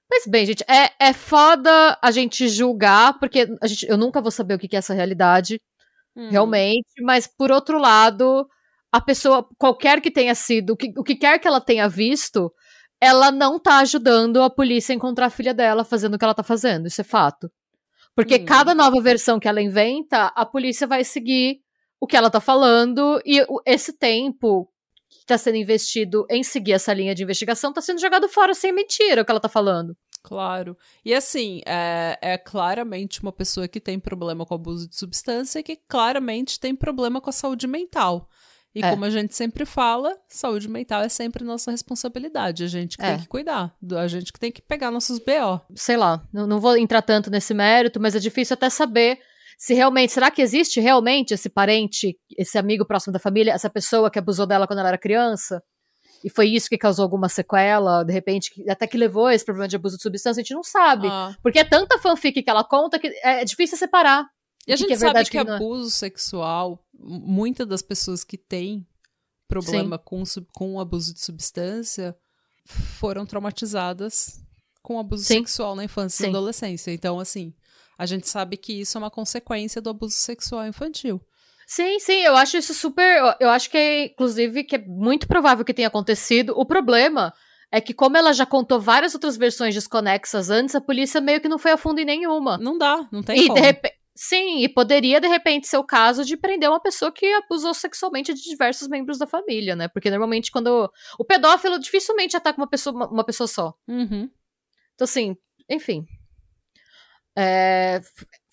[0.09, 4.31] Mas bem, gente, é, é foda a gente julgar, porque a gente, eu nunca vou
[4.31, 5.61] saber o que, que é essa realidade,
[6.15, 6.31] uhum.
[6.31, 8.47] realmente, mas por outro lado,
[8.93, 12.53] a pessoa, qualquer que tenha sido, o que, o que quer que ela tenha visto,
[13.01, 16.35] ela não tá ajudando a polícia a encontrar a filha dela fazendo o que ela
[16.35, 17.51] tá fazendo, isso é fato.
[18.15, 18.45] Porque uhum.
[18.45, 21.61] cada nova versão que ela inventa, a polícia vai seguir
[22.01, 24.71] o que ela tá falando, e esse tempo
[25.09, 28.73] que está sendo investido em seguir essa linha de investigação está sendo jogado fora sem
[28.73, 29.97] mentira o que ela está falando.
[30.23, 30.77] Claro.
[31.05, 35.63] E assim, é, é, claramente uma pessoa que tem problema com abuso de substância e
[35.63, 38.29] que claramente tem problema com a saúde mental.
[38.75, 38.91] E é.
[38.91, 42.65] como a gente sempre fala, saúde mental é sempre nossa responsabilidade.
[42.65, 43.13] A gente que é.
[43.13, 45.61] tem que cuidar, a gente que tem que pegar nossos BO.
[45.75, 49.19] Sei lá, não, não vou entrar tanto nesse mérito, mas é difícil até saber
[49.57, 54.11] se realmente, será que existe realmente esse parente, esse amigo próximo da família, essa pessoa
[54.11, 55.63] que abusou dela quando ela era criança?
[56.23, 59.69] E foi isso que causou alguma sequela, de repente, até que levou a esse problema
[59.69, 61.09] de abuso de substância, a gente não sabe.
[61.09, 61.35] Ah.
[61.43, 64.27] Porque é tanta fanfic que ela conta que é difícil separar.
[64.67, 65.41] E a gente que é sabe que, que é.
[65.41, 68.87] abuso sexual, muitas das pessoas que têm
[69.47, 72.17] problema com, com abuso de substância
[72.65, 74.41] foram traumatizadas
[74.83, 75.39] com abuso Sim.
[75.39, 76.27] sexual na infância Sim.
[76.27, 76.91] e adolescência.
[76.93, 77.55] Então, assim,
[77.99, 81.21] a gente sabe que isso é uma consequência do abuso sexual infantil.
[81.67, 83.37] Sim, sim, eu acho isso super.
[83.41, 86.55] Eu acho que, é, inclusive, que é muito provável que tenha acontecido.
[86.57, 87.35] O problema
[87.73, 91.49] é que, como ela já contou várias outras versões desconexas antes, a polícia meio que
[91.49, 92.57] não foi a fundo em nenhuma.
[92.57, 93.61] Não dá, não tem e como.
[93.61, 93.97] Repente.
[94.19, 98.33] Sim, e poderia, de repente, ser o caso de prender uma pessoa que abusou sexualmente
[98.33, 99.89] de diversos membros da família, né?
[99.89, 100.91] Porque normalmente, quando.
[101.19, 103.75] O pedófilo dificilmente ataca uma pessoa, uma pessoa só.
[103.87, 104.31] Uhum.
[104.95, 105.37] Então, assim,
[105.69, 106.07] enfim.
[107.37, 108.01] É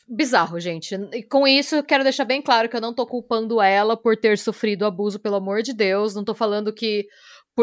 [0.07, 0.95] bizarro, gente.
[1.13, 4.15] E com isso, eu quero deixar bem claro que eu não tô culpando ela por
[4.15, 6.13] ter sofrido abuso, pelo amor de Deus.
[6.13, 7.07] Não tô falando que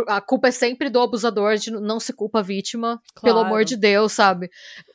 [0.09, 3.23] a culpa é sempre do abusador, a gente não se culpa a vítima, claro.
[3.23, 4.49] pelo amor de Deus, sabe?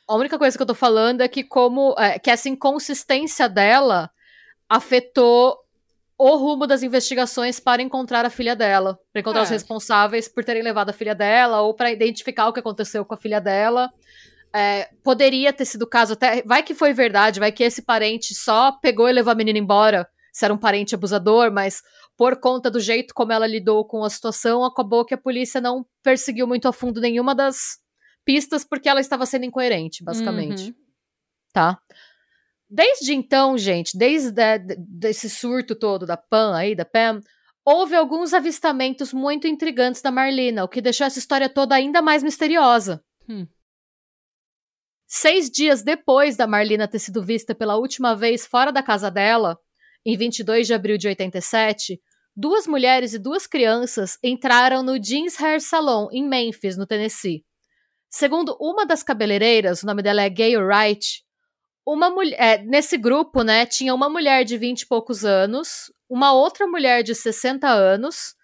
[0.08, 4.10] A única coisa que eu tô falando é que como é, que essa inconsistência dela
[4.68, 5.58] afetou
[6.18, 9.44] o rumo das investigações para encontrar a filha dela, para encontrar é.
[9.44, 13.12] os responsáveis por terem levado a filha dela ou para identificar o que aconteceu com
[13.12, 13.90] a filha dela.
[14.56, 16.42] É, poderia ter sido o caso até.
[16.42, 20.08] Vai que foi verdade, vai que esse parente só pegou e levou a menina embora,
[20.32, 21.82] se era um parente abusador, mas
[22.16, 25.84] por conta do jeito como ela lidou com a situação, acabou que a polícia não
[26.02, 27.78] perseguiu muito a fundo nenhuma das
[28.24, 30.70] pistas porque ela estava sendo incoerente, basicamente.
[30.70, 30.74] Uhum.
[31.52, 31.78] Tá?
[32.68, 34.42] Desde então, gente, desde
[35.04, 37.20] esse surto todo da Pam aí, da Pam,
[37.62, 42.22] houve alguns avistamentos muito intrigantes da Marlena, o que deixou essa história toda ainda mais
[42.22, 43.04] misteriosa.
[43.28, 43.46] Hum.
[45.06, 49.56] Seis dias depois da Marlena ter sido vista pela última vez fora da casa dela,
[50.04, 52.00] em 22 de abril de 87,
[52.34, 57.44] duas mulheres e duas crianças entraram no Jeans Hair Salon, em Memphis, no Tennessee.
[58.10, 61.24] Segundo uma das cabeleireiras, o nome dela é Gayle Wright,
[61.86, 66.32] uma mulher, é, nesse grupo, né, tinha uma mulher de 20 e poucos anos, uma
[66.32, 68.34] outra mulher de 60 anos,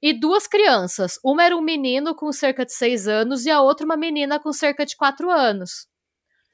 [0.00, 1.18] e duas crianças.
[1.22, 4.52] Uma era um menino com cerca de seis anos e a outra uma menina com
[4.52, 5.86] cerca de quatro anos.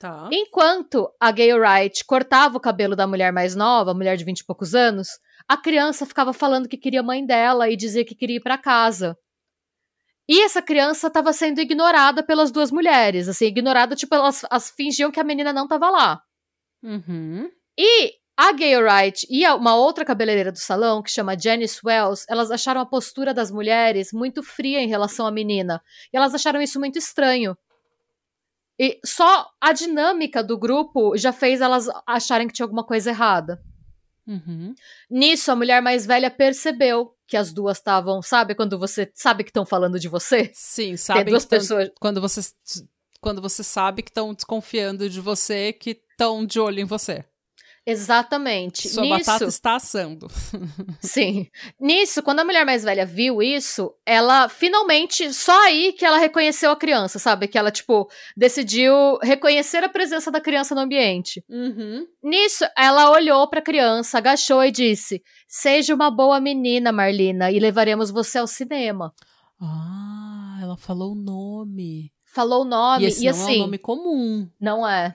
[0.03, 0.29] Tá.
[0.33, 4.45] Enquanto a Gay Wright cortava o cabelo da mulher mais nova, mulher de vinte e
[4.45, 5.07] poucos anos,
[5.49, 8.59] a criança ficava falando que queria a mãe dela e dizia que queria ir para
[8.59, 9.17] casa.
[10.29, 15.12] E essa criança estava sendo ignorada pelas duas mulheres, assim, ignorada, tipo, elas, elas fingiam
[15.12, 16.21] que a menina não estava lá.
[16.83, 17.49] Uhum.
[17.79, 22.25] E a Gay Wright e a- uma outra cabeleireira do salão, que chama Janice Wells,
[22.29, 25.81] elas acharam a postura das mulheres muito fria em relação à menina.
[26.12, 27.57] E elas acharam isso muito estranho.
[28.83, 33.62] E só a dinâmica do grupo já fez elas acharem que tinha alguma coisa errada.
[34.27, 34.75] Uhum.
[35.09, 39.51] Nisso, a mulher mais velha percebeu que as duas estavam, sabe, quando você sabe que
[39.51, 40.51] estão falando de você?
[40.53, 41.90] Sim, sabe duas pessoas.
[42.01, 42.40] quando você
[43.21, 47.25] quando você sabe que estão desconfiando de você, que estão de olho em você.
[47.85, 48.88] Exatamente.
[48.88, 50.29] Sua Nisso, batata está assando.
[51.01, 51.49] Sim.
[51.81, 56.71] Nisso, quando a mulher mais velha viu isso, ela finalmente, só aí que ela reconheceu
[56.71, 57.49] a criança, sabe?
[57.49, 61.45] Que ela, tipo, decidiu reconhecer a presença da criança no ambiente.
[61.49, 62.07] Uhum.
[62.23, 68.12] Nisso, ela olhou pra criança, agachou e disse: Seja uma boa menina, Marlina, e levaremos
[68.12, 69.12] você ao cinema.
[69.61, 72.12] Ah, ela falou o nome.
[72.25, 73.55] Falou o nome, e esse e não assim.
[73.55, 74.49] é um nome comum.
[74.61, 75.14] Não é.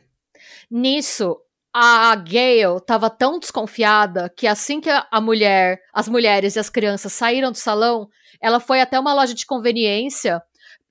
[0.69, 1.37] Nisso,
[1.79, 7.13] a Gayle tava tão desconfiada que assim que a mulher, as mulheres e as crianças
[7.13, 8.09] saíram do salão,
[8.41, 10.41] ela foi até uma loja de conveniência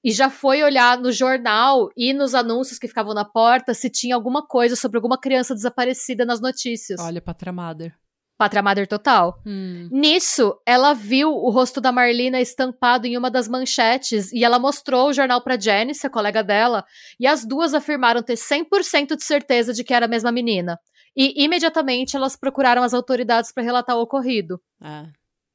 [0.05, 4.15] e já foi olhar no jornal e nos anúncios que ficavam na porta se tinha
[4.15, 7.01] alguma coisa sobre alguma criança desaparecida nas notícias.
[7.01, 7.93] Olha, Patra Mother.
[8.37, 9.41] Pátria Mother total.
[9.47, 9.89] Hum.
[9.91, 15.09] Nisso, ela viu o rosto da Marlina estampado em uma das manchetes e ela mostrou
[15.09, 16.85] o jornal pra Janice, a colega dela,
[17.19, 20.79] e as duas afirmaram ter 100% de certeza de que era a mesma menina.
[21.17, 24.61] E imediatamente elas procuraram as autoridades para relatar o ocorrido.
[24.83, 25.07] É.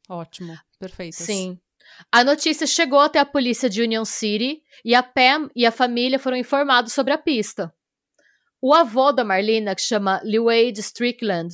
[0.10, 0.58] Ótimo.
[0.80, 1.16] Perfeito.
[1.16, 1.60] Sim.
[2.12, 6.18] A notícia chegou até a polícia de Union City e a Pam e a família
[6.18, 7.72] foram informados sobre a pista.
[8.60, 11.54] O avô da Marlena, que chama Wade Strickland,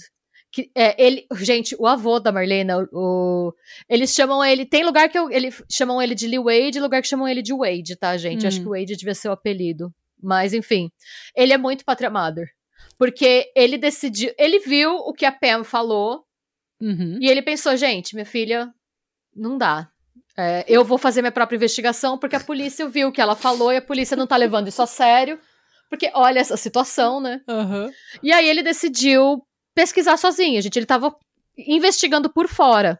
[0.51, 3.53] que é ele, gente, o avô da Marlena, o,
[3.89, 7.01] eles chamam ele, tem lugar que eu, ele chamam ele de Lee Wade, e lugar
[7.01, 8.45] que chamam ele de Wade, tá, gente?
[8.45, 8.47] Hum.
[8.47, 9.93] Acho que o Wade devia ser o apelido.
[10.21, 10.91] Mas enfim,
[11.35, 12.47] ele é muito pátria mother.
[12.97, 16.25] Porque ele decidiu, ele viu o que a Pam falou
[16.79, 17.17] Uhum.
[17.19, 18.71] e ele pensou, gente, minha filha,
[19.35, 19.89] não dá.
[20.37, 23.73] É, eu vou fazer minha própria investigação porque a polícia viu o que ela falou
[23.73, 25.39] e a polícia não tá levando isso a sério.
[25.89, 27.41] Porque olha essa situação, né?
[27.47, 27.89] Aham.
[28.21, 29.41] E aí ele decidiu
[29.77, 30.79] pesquisar sozinho, gente.
[30.79, 31.15] Ele tava
[31.55, 32.99] investigando por fora.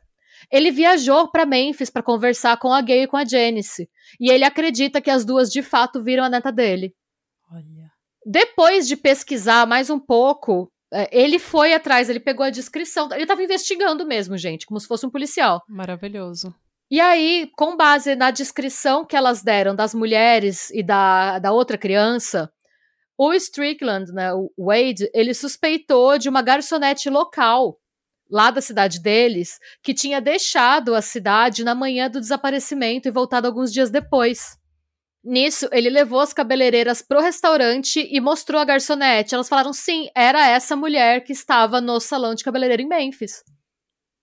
[0.51, 3.89] Ele viajou pra Memphis pra conversar com a Gay e com a Janice.
[4.19, 6.93] E ele acredita que as duas de fato viram a neta dele.
[7.51, 7.91] Olha.
[8.23, 13.09] Depois de pesquisar mais um pouco, é, ele foi atrás, ele pegou a descrição.
[13.11, 15.63] Ele tava investigando mesmo, gente, como se fosse um policial.
[15.67, 16.53] Maravilhoso.
[16.91, 21.77] E aí, com base na descrição que elas deram das mulheres e da, da outra
[21.77, 22.49] criança,
[23.17, 27.79] o Strickland, né, o Wade, ele suspeitou de uma garçonete local,
[28.29, 33.47] lá da cidade deles, que tinha deixado a cidade na manhã do desaparecimento e voltado
[33.47, 34.57] alguns dias depois.
[35.23, 39.35] Nisso, ele levou as cabeleireiras pro restaurante e mostrou a garçonete.
[39.35, 43.43] Elas falaram sim, era essa mulher que estava no salão de cabeleireiro em Memphis.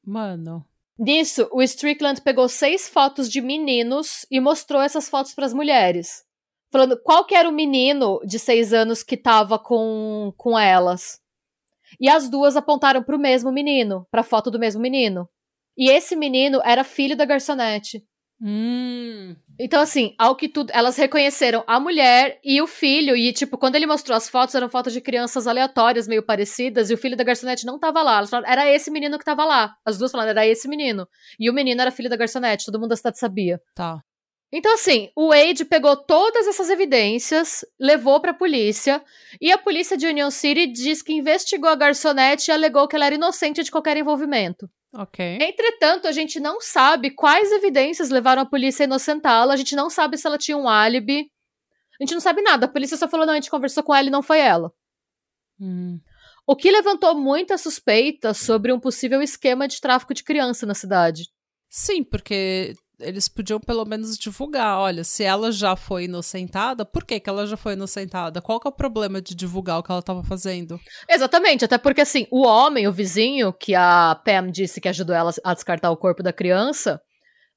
[0.02, 0.64] Mano.
[0.98, 6.23] Nisso, o Strickland pegou seis fotos de meninos e mostrou essas fotos para as mulheres.
[6.74, 11.20] Falando qual que era o menino de seis anos que tava com, com elas.
[12.00, 15.28] E as duas apontaram pro mesmo menino, pra foto do mesmo menino.
[15.78, 18.04] E esse menino era filho da garçonete.
[18.42, 19.36] Hum.
[19.56, 20.72] Então, assim, ao que tudo.
[20.74, 23.16] Elas reconheceram a mulher e o filho.
[23.16, 26.90] E, tipo, quando ele mostrou as fotos, eram fotos de crianças aleatórias, meio parecidas.
[26.90, 28.16] E o filho da garçonete não tava lá.
[28.16, 29.76] Elas falaram, era esse menino que tava lá.
[29.84, 31.06] As duas falaram, era esse menino.
[31.38, 32.66] E o menino era filho da garçonete.
[32.66, 33.60] Todo mundo da cidade sabia.
[33.76, 34.02] Tá.
[34.56, 39.04] Então, assim, o Wade pegou todas essas evidências, levou pra polícia.
[39.40, 43.06] E a polícia de Union City diz que investigou a garçonete e alegou que ela
[43.06, 44.70] era inocente de qualquer envolvimento.
[44.94, 45.38] Ok.
[45.40, 49.90] Entretanto, a gente não sabe quais evidências levaram a polícia a inocentá-la, a gente não
[49.90, 51.28] sabe se ela tinha um álibi.
[52.00, 52.66] A gente não sabe nada.
[52.66, 54.72] A polícia só falou: não, a gente conversou com ela e não foi ela.
[55.60, 55.98] Hum.
[56.46, 61.24] O que levantou muita suspeita sobre um possível esquema de tráfico de criança na cidade.
[61.68, 64.78] Sim, porque eles podiam pelo menos divulgar.
[64.78, 68.40] Olha, se ela já foi inocentada, por que, que ela já foi inocentada?
[68.40, 70.80] Qual que é o problema de divulgar o que ela estava fazendo?
[71.08, 75.32] Exatamente, até porque assim, o homem, o vizinho, que a Pam disse que ajudou ela
[75.44, 77.00] a descartar o corpo da criança,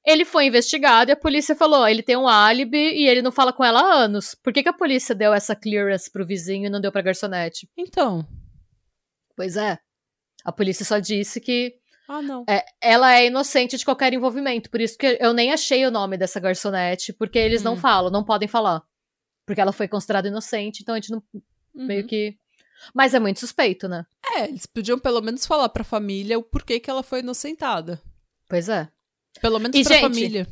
[0.06, 3.52] ele foi investigado e a polícia falou: ele tem um álibi e ele não fala
[3.52, 4.34] com ela há anos.
[4.34, 7.68] Por que, que a polícia deu essa clearance pro vizinho e não deu pra garçonete?
[7.76, 8.26] Então,
[9.38, 9.78] Pois é.
[10.44, 11.74] A polícia só disse que
[12.08, 12.44] Ah, não.
[12.48, 16.16] É, ela é inocente de qualquer envolvimento, por isso que eu nem achei o nome
[16.16, 17.76] dessa garçonete, porque eles não Hum.
[17.76, 18.82] falam, não podem falar.
[19.46, 21.22] Porque ela foi considerada inocente, então a gente não.
[21.74, 21.86] Uhum.
[21.86, 22.36] meio que.
[22.94, 24.04] Mas é muito suspeito, né?
[24.36, 28.00] É, eles podiam pelo menos falar pra família o porquê que ela foi inocentada.
[28.48, 28.88] Pois é.
[29.40, 30.46] Pelo menos E, pra gente, família.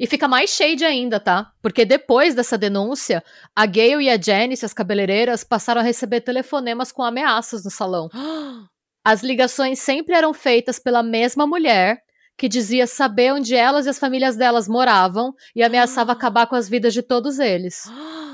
[0.00, 1.52] E fica mais shade ainda, tá?
[1.62, 3.22] Porque depois dessa denúncia,
[3.54, 8.08] a Gayle e a Janice, as cabeleireiras, passaram a receber telefonemas com ameaças no salão.
[9.10, 12.02] As ligações sempre eram feitas pela mesma mulher,
[12.36, 16.68] que dizia saber onde elas e as famílias delas moravam e ameaçava acabar com as
[16.68, 17.84] vidas de todos eles.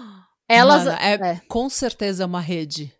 [0.49, 0.85] Elas.
[0.85, 1.41] Mano, é, é.
[1.49, 2.93] com certeza uma rede.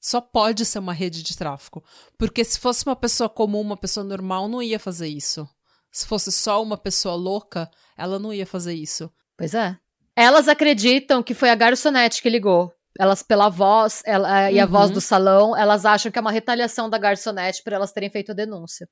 [0.00, 1.84] Só pode ser uma rede de tráfico.
[2.16, 5.46] Porque se fosse uma pessoa comum, uma pessoa normal, não ia fazer isso.
[5.92, 9.12] Se fosse só uma pessoa louca, ela não ia fazer isso.
[9.36, 9.76] Pois é.
[10.16, 12.72] Elas acreditam que foi a garçonete que ligou.
[12.98, 14.70] Elas, pela voz ela, e a Uhum.
[14.70, 18.32] voz do salão, elas acham que é uma retaliação da garçonete por elas terem feito
[18.32, 18.86] a denúncia.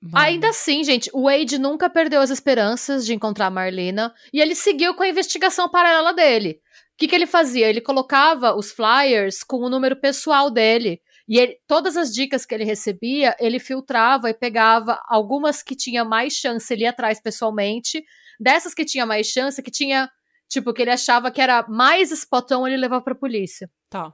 [0.00, 0.24] Mano.
[0.26, 4.54] Ainda assim, gente, o Wade nunca perdeu as esperanças de encontrar a Marlena e ele
[4.54, 6.60] seguiu com a investigação paralela dele.
[6.94, 7.68] O que, que ele fazia?
[7.68, 11.00] Ele colocava os flyers com o número pessoal dele.
[11.28, 16.04] E ele- todas as dicas que ele recebia, ele filtrava e pegava algumas que tinha
[16.04, 18.02] mais chance, ele ia atrás pessoalmente.
[18.40, 20.10] Dessas que tinha mais chance, que tinha,
[20.52, 23.70] tipo, que ele achava que era mais spotão, ele levava pra polícia.
[23.88, 24.12] Tá.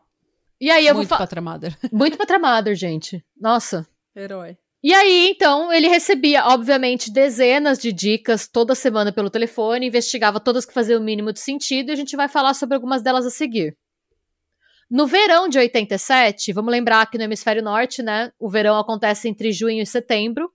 [0.60, 1.26] E aí eu Muito vou falar.
[1.26, 1.76] patramada.
[1.92, 3.24] Muito pra Tramader, gente.
[3.36, 3.86] Nossa.
[4.14, 4.56] Herói.
[4.82, 10.64] E aí, então, ele recebia, obviamente, dezenas de dicas toda semana pelo telefone, investigava todas
[10.64, 13.30] que faziam o mínimo de sentido, e a gente vai falar sobre algumas delas a
[13.30, 13.76] seguir.
[14.88, 19.50] No verão de 87, vamos lembrar que no hemisfério norte, né, o verão acontece entre
[19.50, 20.50] junho e setembro.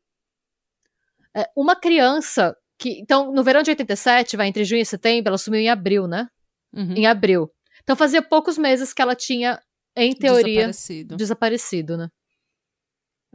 [1.36, 3.00] É, uma criança que.
[3.00, 6.28] Então, no verão de 87, vai entre junho e setembro, ela sumiu em abril, né?
[6.74, 6.94] Uhum.
[6.96, 7.50] Em abril.
[7.84, 9.60] Então, fazia poucos meses que ela tinha,
[9.96, 11.16] em teoria, Desaparecido.
[11.16, 12.08] desaparecido, né?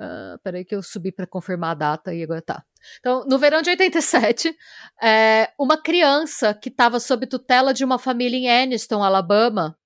[0.00, 2.62] Ah, peraí que eu subi pra confirmar a data e agora tá.
[3.00, 4.54] Então, no verão de 87,
[5.02, 9.76] é, uma criança que estava sob tutela de uma família em Anniston, Alabama.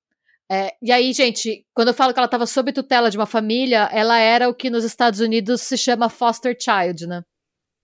[0.50, 3.88] é, e aí, gente, quando eu falo que ela estava sob tutela de uma família,
[3.92, 7.22] ela era o que nos Estados Unidos se chama foster child, né?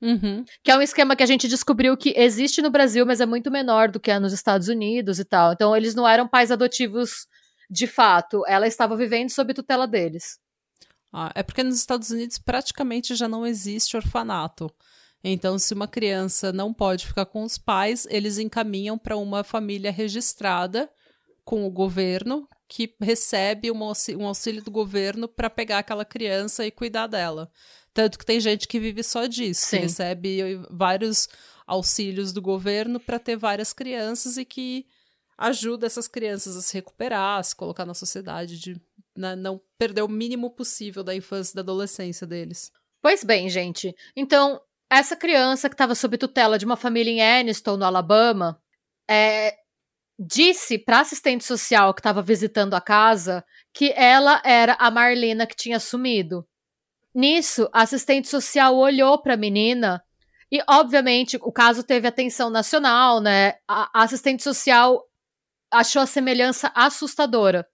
[0.01, 0.45] Uhum.
[0.63, 3.51] Que é um esquema que a gente descobriu que existe no Brasil, mas é muito
[3.51, 5.53] menor do que é nos Estados Unidos e tal.
[5.53, 7.27] Então, eles não eram pais adotivos
[7.71, 8.45] de fato.
[8.47, 10.39] Ela estava vivendo sob tutela deles.
[11.13, 14.71] Ah, é porque nos Estados Unidos praticamente já não existe orfanato.
[15.23, 19.91] Então, se uma criança não pode ficar com os pais, eles encaminham para uma família
[19.91, 20.89] registrada
[21.45, 26.65] com o governo, que recebe um auxílio, um auxílio do governo para pegar aquela criança
[26.67, 27.51] e cuidar dela.
[27.93, 29.79] Tanto que tem gente que vive só disso, Sim.
[29.79, 31.29] recebe vários
[31.67, 34.87] auxílios do governo para ter várias crianças e que
[35.37, 38.81] ajuda essas crianças a se recuperar, a se colocar na sociedade, de
[39.17, 42.73] né, não perder o mínimo possível da infância e da adolescência deles.
[43.01, 43.95] Pois bem, gente.
[44.17, 48.61] Então, essa criança que estava sob tutela de uma família em Anniston, no Alabama,
[49.09, 49.55] é,
[50.19, 55.55] disse para assistente social que estava visitando a casa que ela era a Marlena que
[55.55, 56.47] tinha sumido.
[57.19, 60.01] Nisso, a assistente social olhou para a menina
[60.53, 63.55] e, obviamente, o caso teve atenção nacional, né?
[63.67, 65.03] A, a assistente social
[65.69, 67.67] achou a semelhança assustadora.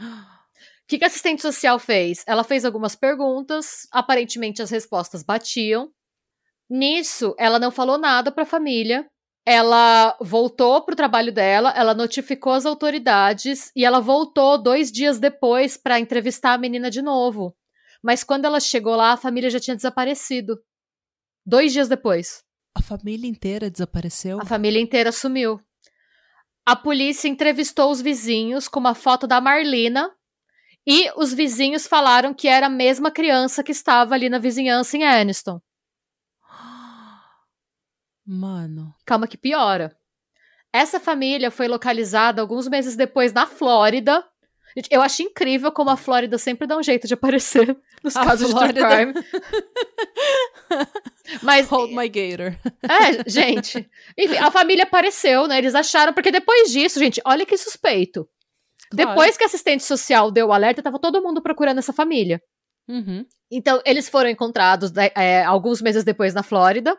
[0.00, 2.24] O que, que a assistente social fez?
[2.26, 5.92] Ela fez algumas perguntas, aparentemente as respostas batiam.
[6.68, 9.06] Nisso, ela não falou nada para a família.
[9.46, 15.76] Ela voltou pro trabalho dela, ela notificou as autoridades e ela voltou dois dias depois
[15.76, 17.56] para entrevistar a menina de novo.
[18.02, 20.58] Mas quando ela chegou lá, a família já tinha desaparecido.
[21.44, 22.42] Dois dias depois.
[22.74, 24.40] A família inteira desapareceu?
[24.40, 25.60] A família inteira sumiu.
[26.64, 30.10] A polícia entrevistou os vizinhos com uma foto da Marlena
[30.86, 35.04] e os vizinhos falaram que era a mesma criança que estava ali na vizinhança em
[35.04, 35.60] Aniston.
[38.24, 38.92] Mano.
[39.04, 39.96] Calma que piora.
[40.72, 44.24] Essa família foi localizada alguns meses depois na Flórida.
[44.76, 48.24] Gente, Eu acho incrível como a Flórida sempre dá um jeito de aparecer nos A
[48.24, 48.80] casos Flórida.
[48.80, 49.26] de true crime.
[51.42, 52.54] Mas Hold my gator.
[52.84, 53.88] É, gente.
[54.16, 55.58] Enfim, a família apareceu, né?
[55.58, 58.28] Eles acharam, porque depois disso, gente, olha que suspeito.
[58.90, 59.08] Claro.
[59.10, 62.40] Depois que a assistente social deu o alerta, tava todo mundo procurando essa família.
[62.86, 63.24] Uhum.
[63.50, 66.96] Então, eles foram encontrados né, é, alguns meses depois na Flórida.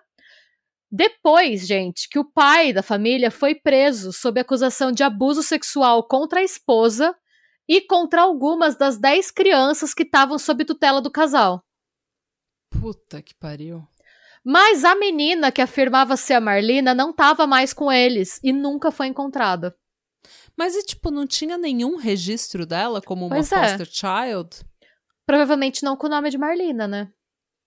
[0.92, 6.40] Depois, gente, que o pai da família foi preso sob acusação de abuso sexual contra
[6.40, 7.16] a esposa
[7.68, 11.62] e contra algumas das 10 crianças que estavam sob tutela do casal.
[12.70, 13.88] Puta que pariu.
[14.44, 18.92] Mas a menina que afirmava ser a Marlena não estava mais com eles e nunca
[18.92, 19.76] foi encontrada.
[20.56, 23.78] Mas e, tipo, não tinha nenhum registro dela como uma Pois é.
[23.78, 24.66] foster child?
[25.26, 27.12] Provavelmente não com o nome de Marlena, né?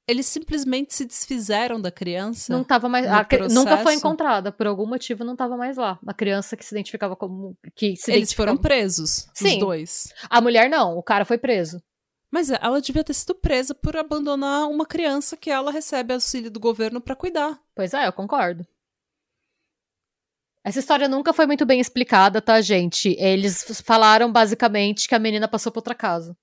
[0.09, 2.53] Eles simplesmente se desfizeram da criança.
[2.53, 3.07] Não tava mais.
[3.07, 4.51] a nunca foi encontrada.
[4.51, 5.99] Por algum motivo não tava mais lá.
[6.07, 7.57] A criança que se identificava como.
[7.77, 9.55] Que se Eles foram presos, Sim.
[9.55, 10.13] os dois.
[10.29, 11.81] A mulher não, o cara foi preso.
[12.31, 16.61] Mas ela devia ter sido presa por abandonar uma criança que ela recebe auxílio do
[16.61, 17.61] governo pra cuidar.
[17.75, 18.65] Pois é, eu concordo.
[20.63, 23.17] Essa história nunca foi muito bem explicada, tá, gente?
[23.19, 26.37] Eles falaram basicamente que a menina passou pra outra casa.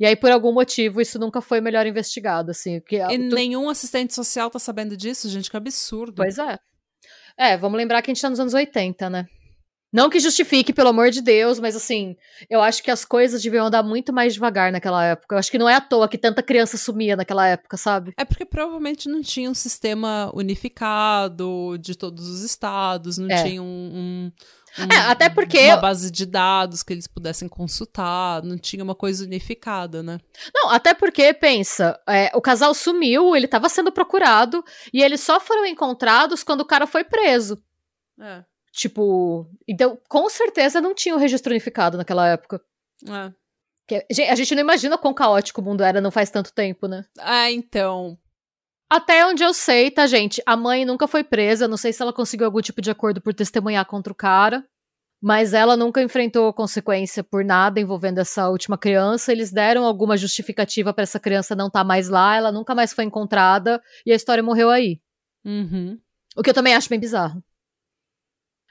[0.00, 2.80] E aí, por algum motivo, isso nunca foi melhor investigado, assim.
[2.80, 6.14] Que, E tu- nenhum assistente social tá sabendo disso, gente, que absurdo.
[6.16, 6.58] Pois é.
[7.38, 9.26] É, vamos lembrar que a gente tá nos anos 80, né?
[9.92, 12.16] Não que justifique, pelo amor de Deus, mas assim,
[12.50, 15.36] eu acho que as coisas deviam andar muito mais devagar naquela época.
[15.36, 18.10] Eu acho que não é à toa que tanta criança sumia naquela época, sabe?
[18.18, 23.42] É porque provavelmente não tinha um sistema unificado de todos os estados, não É.
[23.44, 24.32] tinha um, um-
[24.78, 28.94] um- É, até porque- uma base de dados que eles pudessem consultar, não tinha uma
[28.94, 30.18] coisa unificada, né?
[30.54, 35.38] Não, até porque, pensa, é, o casal sumiu, ele tava sendo procurado, e eles só
[35.40, 37.62] foram encontrados quando o cara foi preso.
[38.20, 38.44] É.
[38.72, 42.60] Tipo, então, com certeza não tinha o registro unificado naquela época.
[43.08, 43.32] É.
[43.86, 47.04] Que- a gente não imagina quão caótico o mundo era não faz tanto tempo, né?
[47.20, 48.18] Ah, então.
[48.88, 50.42] Até onde eu sei, tá, gente?
[50.46, 51.66] A mãe nunca foi presa.
[51.66, 54.64] Não sei se ela conseguiu algum tipo de acordo por testemunhar contra o cara.
[55.20, 59.32] Mas ela nunca enfrentou consequência por nada envolvendo essa última criança.
[59.32, 62.36] Eles deram alguma justificativa pra essa criança não estar mais lá.
[62.36, 63.82] Ela nunca mais foi encontrada.
[64.04, 65.00] E a história morreu aí.
[65.44, 65.98] Uhum.
[66.36, 67.42] O que eu também acho bem bizarro.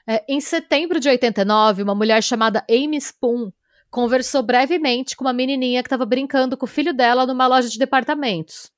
[0.06, 3.50] É, em setembro de 89, uma mulher chamada Amy Spoon
[3.90, 7.78] conversou brevemente com uma menininha que estava brincando com o filho dela numa loja de
[7.78, 8.70] departamentos.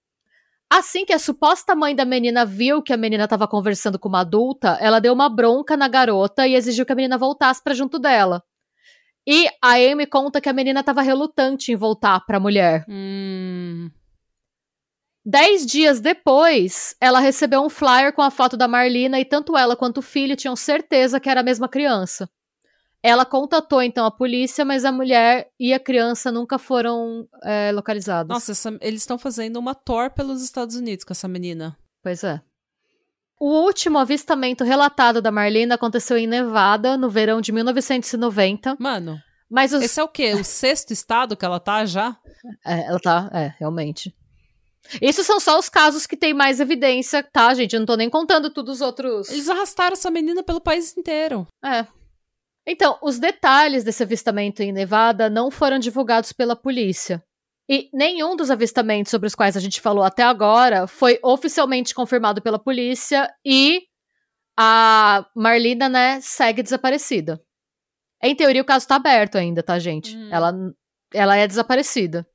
[0.70, 4.20] Assim que a suposta mãe da menina viu que a menina estava conversando com uma
[4.20, 7.98] adulta, ela deu uma bronca na garota e exigiu que a menina voltasse para junto
[7.98, 8.42] dela.
[9.26, 12.84] E a Amy conta que a menina estava relutante em voltar para a mulher.
[12.88, 13.90] Hum.
[15.24, 19.74] Dez dias depois, ela recebeu um flyer com a foto da Marlina e tanto ela
[19.74, 22.28] quanto o filho tinham certeza que era a mesma criança.
[23.06, 28.28] Ela contatou então a polícia, mas a mulher e a criança nunca foram é, localizadas.
[28.34, 31.76] Nossa, essa- eles estão fazendo uma tour pelos Estados Unidos com essa menina.
[32.02, 32.40] Pois é.
[33.40, 38.76] O último avistamento relatado da Marlina aconteceu em Nevada, no verão de 1990.
[38.80, 39.82] Mano, Mas os...
[39.82, 40.32] esse é o quê?
[40.34, 42.16] O sexto estado que ela tá já?
[42.66, 44.12] É, ela tá, é, realmente.
[45.02, 47.74] Isso são só os casos que tem mais evidência, tá, gente?
[47.74, 49.28] Eu não tô nem contando todos os outros.
[49.30, 51.46] Eles arrastaram essa menina pelo país inteiro.
[51.64, 51.86] É.
[52.66, 57.22] Então, os detalhes desse avistamento em Nevada não foram divulgados pela polícia.
[57.68, 62.42] E nenhum dos avistamentos sobre os quais a gente falou até agora foi oficialmente confirmado
[62.42, 63.82] pela polícia e
[64.56, 67.40] a Marlina, né, segue desaparecida.
[68.22, 70.16] Em teoria, o caso tá aberto ainda, tá, gente?
[70.16, 70.28] Hum.
[70.32, 70.54] Ela,
[71.12, 72.26] ela é desaparecida.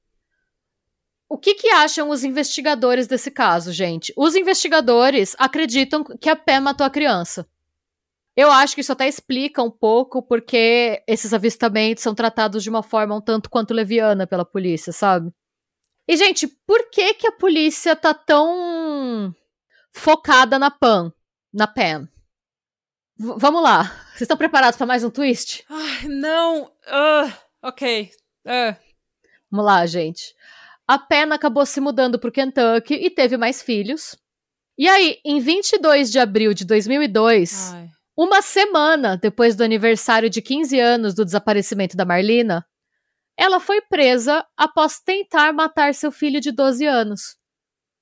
[1.27, 4.13] O que, que acham os investigadores desse caso, gente?
[4.17, 7.47] Os investigadores acreditam que a Pé matou a criança.
[8.41, 12.81] Eu acho que isso até explica um pouco porque esses avistamentos são tratados de uma
[12.81, 15.31] forma um tanto quanto leviana pela polícia, sabe?
[16.07, 19.33] E, gente, por que que a polícia tá tão
[19.93, 21.13] focada na Pam,
[21.53, 22.07] na Pam?
[23.17, 23.83] V- vamos lá.
[24.09, 25.63] Vocês estão preparados para mais um twist?
[25.69, 26.71] Ai, não.
[26.87, 27.31] Ah,
[27.61, 28.09] ok.
[28.45, 28.75] Ah.
[29.49, 30.33] Vamos lá, gente.
[30.87, 34.17] A Pen acabou se mudando pro Kentucky e teve mais filhos.
[34.77, 37.89] E aí, em 22 de abril de 2002, Ai.
[38.16, 42.66] Uma semana depois do aniversário de 15 anos do desaparecimento da Marlina,
[43.38, 47.38] ela foi presa após tentar matar seu filho de 12 anos.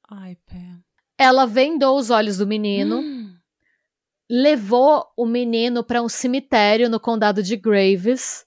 [0.10, 0.82] Ai, Pam.
[1.18, 3.34] Ela vendou os olhos do menino, Hum.
[4.30, 8.46] levou o menino para um cemitério no condado de Graves,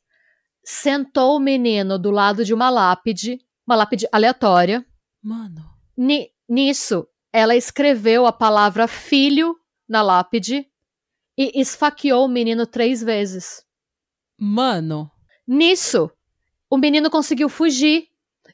[0.64, 4.84] sentou o menino do lado de uma lápide, uma lápide aleatória.
[5.22, 5.62] Mano.
[5.96, 9.56] Ni- nisso, ela escreveu a palavra filho
[9.88, 10.66] na lápide
[11.36, 13.64] e esfaqueou o menino três vezes.
[14.38, 15.10] Mano.
[15.46, 16.10] Nisso,
[16.70, 18.08] o menino conseguiu fugir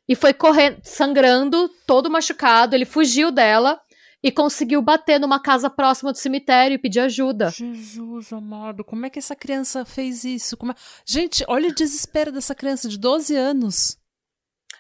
[0.08, 2.74] e foi correndo, sangrando, todo machucado.
[2.74, 3.80] Ele fugiu dela
[4.22, 7.50] e conseguiu bater numa casa próxima do cemitério e pedir ajuda.
[7.50, 10.56] Jesus amado, como é que essa criança fez isso?
[10.56, 10.76] Como é-
[11.06, 13.96] Gente, olha o desespero dessa criança de 12 anos.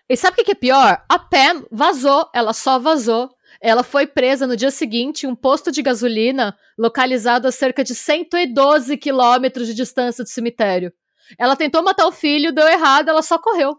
[0.08, 1.04] E sabe o que que é pior?
[1.08, 3.30] A Pam vazou, ela só vazou.
[3.60, 7.94] Ela foi presa no dia seguinte em um posto de gasolina localizado a cerca de
[7.94, 10.92] 112 quilômetros de distância do cemitério.
[11.38, 13.76] Ela tentou matar o filho, deu errado, ela só correu.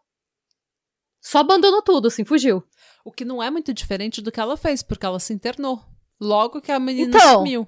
[1.22, 2.64] Só abandonou tudo, assim, fugiu.
[3.04, 5.82] O que não é muito diferente do que ela fez, porque ela se internou.
[6.20, 7.68] Logo que a menina Então, sumiu.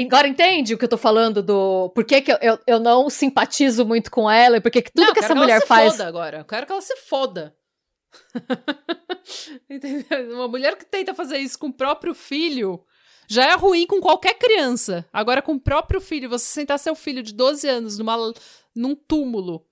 [0.00, 1.90] Agora entende o que eu tô falando do.
[1.90, 4.92] Por que, que eu, eu, eu não simpatizo muito com ela e por que que
[4.92, 5.92] tudo Não, que eu essa quero mulher ela se faz.
[5.92, 6.38] Foda agora.
[6.38, 7.54] Eu quero que ela se foda.
[10.32, 12.84] Uma mulher que tenta fazer isso com o próprio filho
[13.28, 15.06] já é ruim com qualquer criança.
[15.12, 18.16] Agora, com o próprio filho, você sentar seu filho de 12 anos numa,
[18.74, 19.66] num túmulo.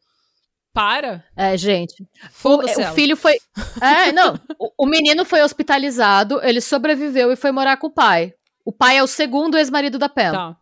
[0.74, 1.24] Para.
[1.34, 2.06] É, gente.
[2.30, 2.82] Foda-se.
[2.82, 3.38] O, o filho foi.
[3.80, 4.38] É, não.
[4.58, 8.34] o, o menino foi hospitalizado, ele sobreviveu e foi morar com o pai.
[8.64, 10.32] O pai é o segundo ex-marido da Pam.
[10.32, 10.56] Tá.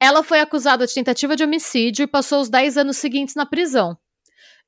[0.00, 3.96] Ela foi acusada de tentativa de homicídio e passou os 10 anos seguintes na prisão.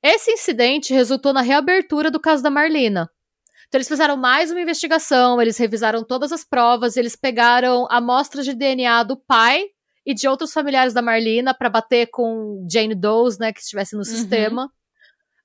[0.03, 3.11] Esse incidente resultou na reabertura do caso da Marlina.
[3.69, 8.55] Então eles fizeram mais uma investigação, eles revisaram todas as provas, eles pegaram amostras de
[8.55, 9.65] DNA do pai
[10.05, 14.05] e de outros familiares da Marlina para bater com Jane Doe's, né, que estivesse no
[14.05, 14.71] sistema.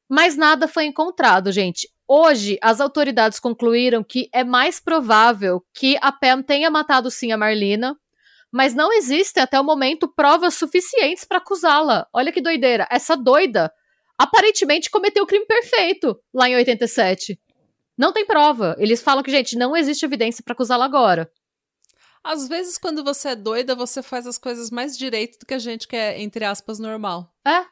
[0.07, 1.89] Mas nada foi encontrado, gente.
[2.07, 7.37] Hoje, as autoridades concluíram que é mais provável que a Pam tenha matado sim a
[7.37, 7.97] Marlina,
[8.51, 12.05] mas não existem até o momento provas suficientes para acusá-la.
[12.13, 12.85] Olha que doideira.
[12.91, 13.71] Essa doida
[14.21, 17.39] aparentemente cometeu o crime perfeito lá em 87.
[17.97, 18.75] Não tem prova.
[18.77, 21.31] Eles falam que, gente, não existe evidência para acusá-la agora.
[22.23, 25.59] Às vezes, quando você é doida, você faz as coisas mais direito do que a
[25.59, 27.33] gente que é, entre aspas, normal.
[27.45, 27.65] É.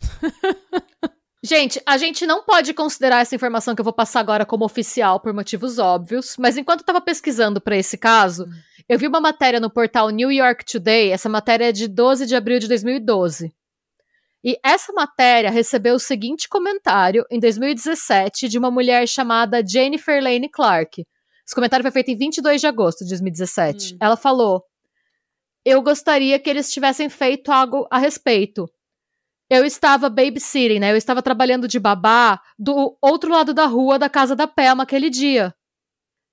[1.44, 5.20] gente, a gente não pode considerar essa informação que eu vou passar agora como oficial
[5.20, 8.46] por motivos óbvios, mas enquanto eu tava pesquisando para esse caso,
[8.88, 12.34] eu vi uma matéria no portal New York Today, essa matéria é de 12 de
[12.34, 13.54] abril de 2012.
[14.44, 20.48] E essa matéria recebeu o seguinte comentário em 2017 de uma mulher chamada Jennifer Lane
[20.48, 21.06] Clark.
[21.46, 23.94] Esse comentário foi feito em 22 de agosto de 2017.
[23.94, 23.98] Hum.
[24.00, 24.64] Ela falou:
[25.64, 28.68] Eu gostaria que eles tivessem feito algo a respeito.
[29.48, 30.92] Eu estava babysitting, né?
[30.92, 35.10] Eu estava trabalhando de babá do outro lado da rua da casa da Pelma aquele
[35.10, 35.54] dia.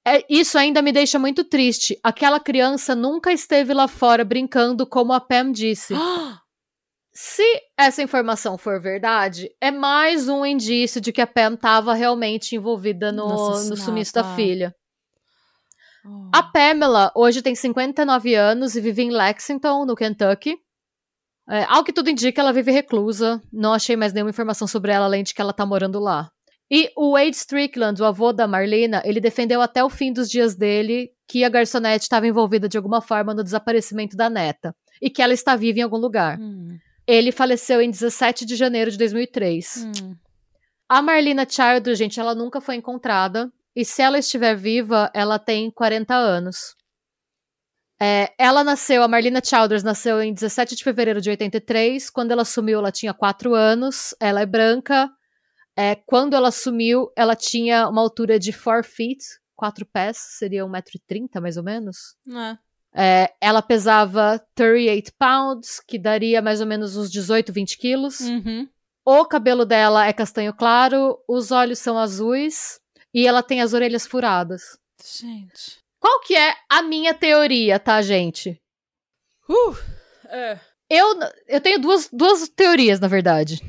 [0.08, 2.00] É, isso ainda me deixa muito triste.
[2.02, 5.94] Aquela criança nunca esteve lá fora brincando como a Pam disse.
[7.22, 7.44] Se
[7.76, 13.12] essa informação for verdade, é mais um indício de que a Pam estava realmente envolvida
[13.12, 14.74] no, No sumiço da filha.
[16.06, 16.30] Oh.
[16.34, 20.56] A Pamela hoje tem 59 anos e vive em Lexington, no Kentucky.
[21.50, 23.42] É, ao que tudo indica, ela vive reclusa.
[23.52, 26.32] Não achei mais nenhuma informação sobre ela, além de que ela tá morando lá.
[26.72, 30.56] E o Wade Strickland, o avô da Marlena, ele defendeu até o fim dos dias
[30.56, 34.74] dele que a garçonete estava envolvida de alguma forma no desaparecimento da neta.
[35.02, 36.40] E que ela está viva em algum lugar.
[36.40, 36.78] Hum,
[37.12, 39.86] Ele faleceu em 17 de janeiro de 2003.
[40.04, 40.16] hum.
[40.88, 43.52] A Marlena Childers, gente, ela nunca foi encontrada.
[43.76, 46.76] E se ela estiver viva, ela tem 40 anos.
[48.00, 52.12] É, ela nasceu, a Marlena Childers nasceu em 17 de fevereiro de 83.
[52.12, 54.14] Quando ela sumiu, ela tinha 4 anos.
[54.20, 55.10] Ela é branca.
[55.76, 59.24] É, quando ela sumiu, ela tinha uma altura de 4 feet,
[59.56, 62.16] 4 pés, seria 1,30m mais ou menos.
[62.28, 62.69] É.
[62.94, 68.20] É, ela pesava 38 pounds, que daria mais ou menos uns 18, 20 quilos.
[68.22, 68.68] Uhum.
[69.06, 72.80] O cabelo dela é castanho claro, os olhos são azuis
[73.14, 74.78] e ela tem as orelhas furadas.
[75.04, 75.80] Gente.
[76.00, 78.62] Qual que é a minha teoria, tá, gente?
[79.50, 79.76] Uh,
[80.28, 80.60] é.
[80.90, 83.62] Eu, eu tenho duas, duas teorias, na verdade.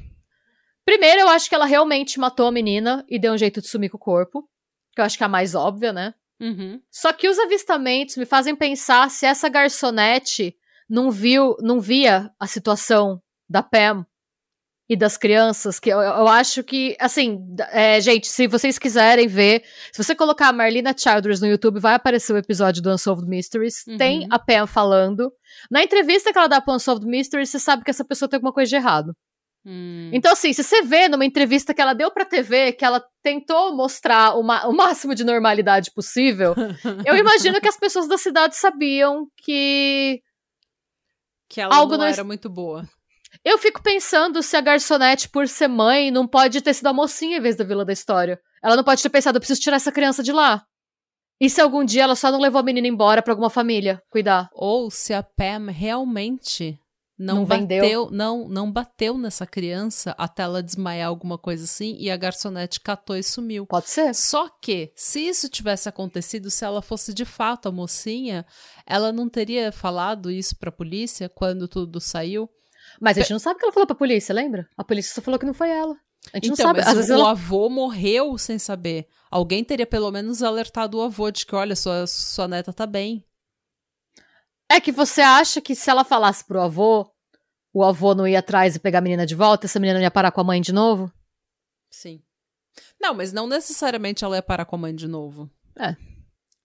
[0.85, 3.91] Primeiro, eu acho que ela realmente matou a menina e deu um jeito de sumir
[3.91, 4.49] com o corpo.
[4.95, 6.15] Que eu acho que é a mais óbvia, né?
[6.41, 6.81] Uhum.
[6.91, 10.57] Só que os avistamentos me fazem pensar se essa garçonete
[10.89, 14.07] não viu, não via a situação da Pam
[14.89, 17.39] e das crianças, que eu, eu acho que, assim,
[17.71, 19.63] é, gente, se vocês quiserem ver,
[19.93, 23.87] se você colocar a Marlena Childers no YouTube, vai aparecer o episódio do Unsolved Mysteries,
[23.87, 23.97] Uhum.
[23.97, 25.33] tem a Pam falando.
[25.71, 28.53] Na entrevista que ela dá pro Unsolved Mysteries, você sabe que essa pessoa tem alguma
[28.53, 29.15] coisa de errado.
[29.65, 30.11] Hum.
[30.13, 33.77] Então, assim, se você vê numa entrevista que ela deu pra TV, que ela tentou
[33.77, 36.55] mostrar o, ma- o máximo de normalidade possível,
[37.07, 40.21] eu imagino que as pessoas da cidade sabiam que.
[41.49, 42.89] que ela algo não não era muito boa.
[43.45, 47.37] Eu fico pensando se a garçonete, por ser mãe, não pode ter sido a mocinha
[47.37, 48.41] em vez da vila da história.
[48.63, 50.63] Ela não pode ter pensado, eu preciso tirar essa criança de lá.
[51.41, 54.51] E se algum dia ela só não levou a menina embora pra alguma família cuidar?
[54.53, 56.79] Ou se a Pam realmente
[57.23, 57.83] não, Não vendeu?
[57.83, 62.81] bateu, não, não bateu nessa criança até ela desmaiar alguma coisa assim e a garçonete
[62.81, 63.67] catou e sumiu.
[63.67, 64.15] Pode ser.
[64.15, 68.47] Só que, se isso tivesse acontecido, se ela fosse de fato a mocinha,
[68.87, 72.49] ela não teria falado isso pra polícia quando tudo saiu.
[72.99, 74.67] Mas a gente não sabe o que ela falou pra polícia, lembra?
[74.75, 75.95] A polícia só falou que não foi ela.
[76.33, 76.81] A gente Então, não sabe.
[76.81, 77.31] Às o, vezes o ela...
[77.33, 79.07] avô morreu sem saber.
[79.31, 83.25] Alguém teria pelo menos alertado o avô de que, olha, sua, sua neta tá bem.
[84.71, 87.11] É que você acha que se ela falasse pro avô,
[87.75, 90.11] o avô não ia atrás e pegar a menina de volta, essa menina não ia
[90.11, 91.13] parar com a mãe de novo?
[91.91, 92.23] Sim.
[93.01, 95.51] Não, mas não necessariamente ela ia parar com a mãe de novo.
[95.77, 95.97] É.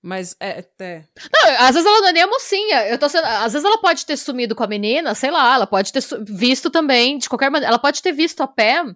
[0.04, 0.64] Mas é.
[0.80, 1.04] é.
[1.34, 2.88] Não, às vezes ela não é nem a mocinha.
[2.88, 3.26] Eu tô sendo...
[3.26, 6.70] Às vezes ela pode ter sumido com a menina, sei lá, ela pode ter visto
[6.70, 7.72] também, de qualquer maneira.
[7.72, 8.96] Ela pode ter visto a Pam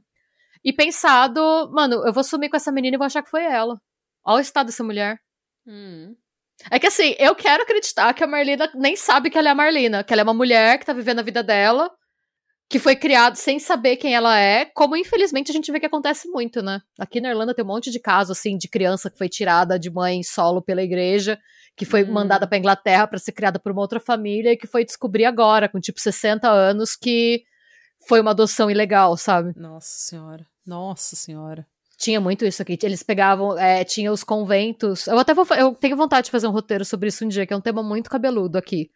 [0.64, 1.42] e pensado,
[1.74, 3.82] mano, eu vou sumir com essa menina e vou achar que foi ela.
[4.24, 5.20] Olha o estado dessa mulher.
[5.66, 6.16] Hum.
[6.70, 9.56] É que assim, eu quero acreditar que a Marlena nem sabe que ela é a
[9.56, 11.90] Marlena, que ela é uma mulher que tá vivendo a vida dela,
[12.70, 16.28] que foi criada sem saber quem ela é, como infelizmente a gente vê que acontece
[16.30, 16.82] muito, né?
[17.00, 19.90] Aqui na Irlanda tem um monte de casos assim de criança que foi tirada de
[19.90, 21.40] mãe solo pela igreja,
[21.76, 22.12] que foi Hum.
[22.12, 25.70] mandada pra Inglaterra pra ser criada por uma outra família e que foi descobrir agora,
[25.70, 27.44] com tipo 60 anos, que
[28.08, 29.54] foi uma adoção ilegal, sabe?
[29.56, 30.46] Nossa senhora.
[30.66, 31.66] Nossa senhora.
[32.00, 32.80] Tinha muito isso aqui.
[32.82, 35.06] Eles pegavam, é, tinha os conventos.
[35.06, 37.54] Eu até vou, eu tenho vontade de fazer um roteiro sobre isso um dia, que
[37.54, 38.90] é um tema muito cabeludo aqui.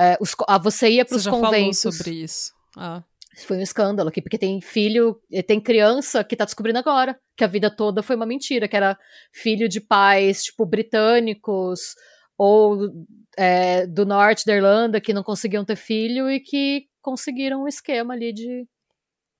[0.00, 1.80] É, os ah, você ia pros já conventos.
[1.80, 2.52] falou sobre isso.
[2.76, 3.04] Ah.
[3.46, 7.46] Foi um escândalo aqui, porque tem filho, tem criança que tá descobrindo agora que a
[7.46, 8.98] vida toda foi uma mentira, que era
[9.32, 11.94] filho de pais, tipo, britânicos
[12.36, 12.90] ou
[13.36, 18.14] é, do norte da Irlanda que não conseguiam ter filho e que conseguiram um esquema
[18.14, 18.66] ali de.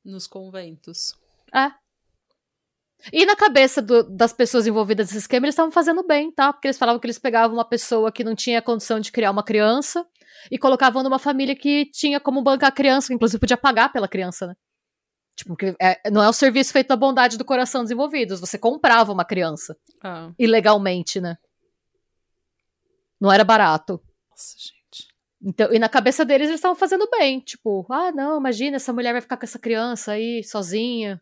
[0.05, 1.14] Nos conventos.
[1.55, 1.82] É.
[3.12, 6.53] E na cabeça do- das pessoas envolvidas nesse esquema, eles estavam fazendo bem, tá?
[6.53, 9.42] Porque eles falavam que eles pegavam uma pessoa que não tinha condição de criar uma
[9.42, 10.07] criança
[10.50, 14.07] e colocavam numa família que tinha como bancar a criança, que inclusive podia pagar pela
[14.07, 14.55] criança, né?
[15.34, 19.24] Tipo, é- não é o serviço feito da bondade do coração desenvolvidos, você comprava uma
[19.24, 19.74] criança,
[20.05, 20.30] Ah.
[20.38, 21.36] ilegalmente, né?
[23.20, 24.00] Não era barato.
[24.30, 25.09] Nossa, gente.
[25.44, 29.12] Então, e na cabeça deles eles estavam fazendo bem, tipo, ah, não, imagina, essa mulher
[29.12, 31.20] vai ficar com essa criança aí, sozinha.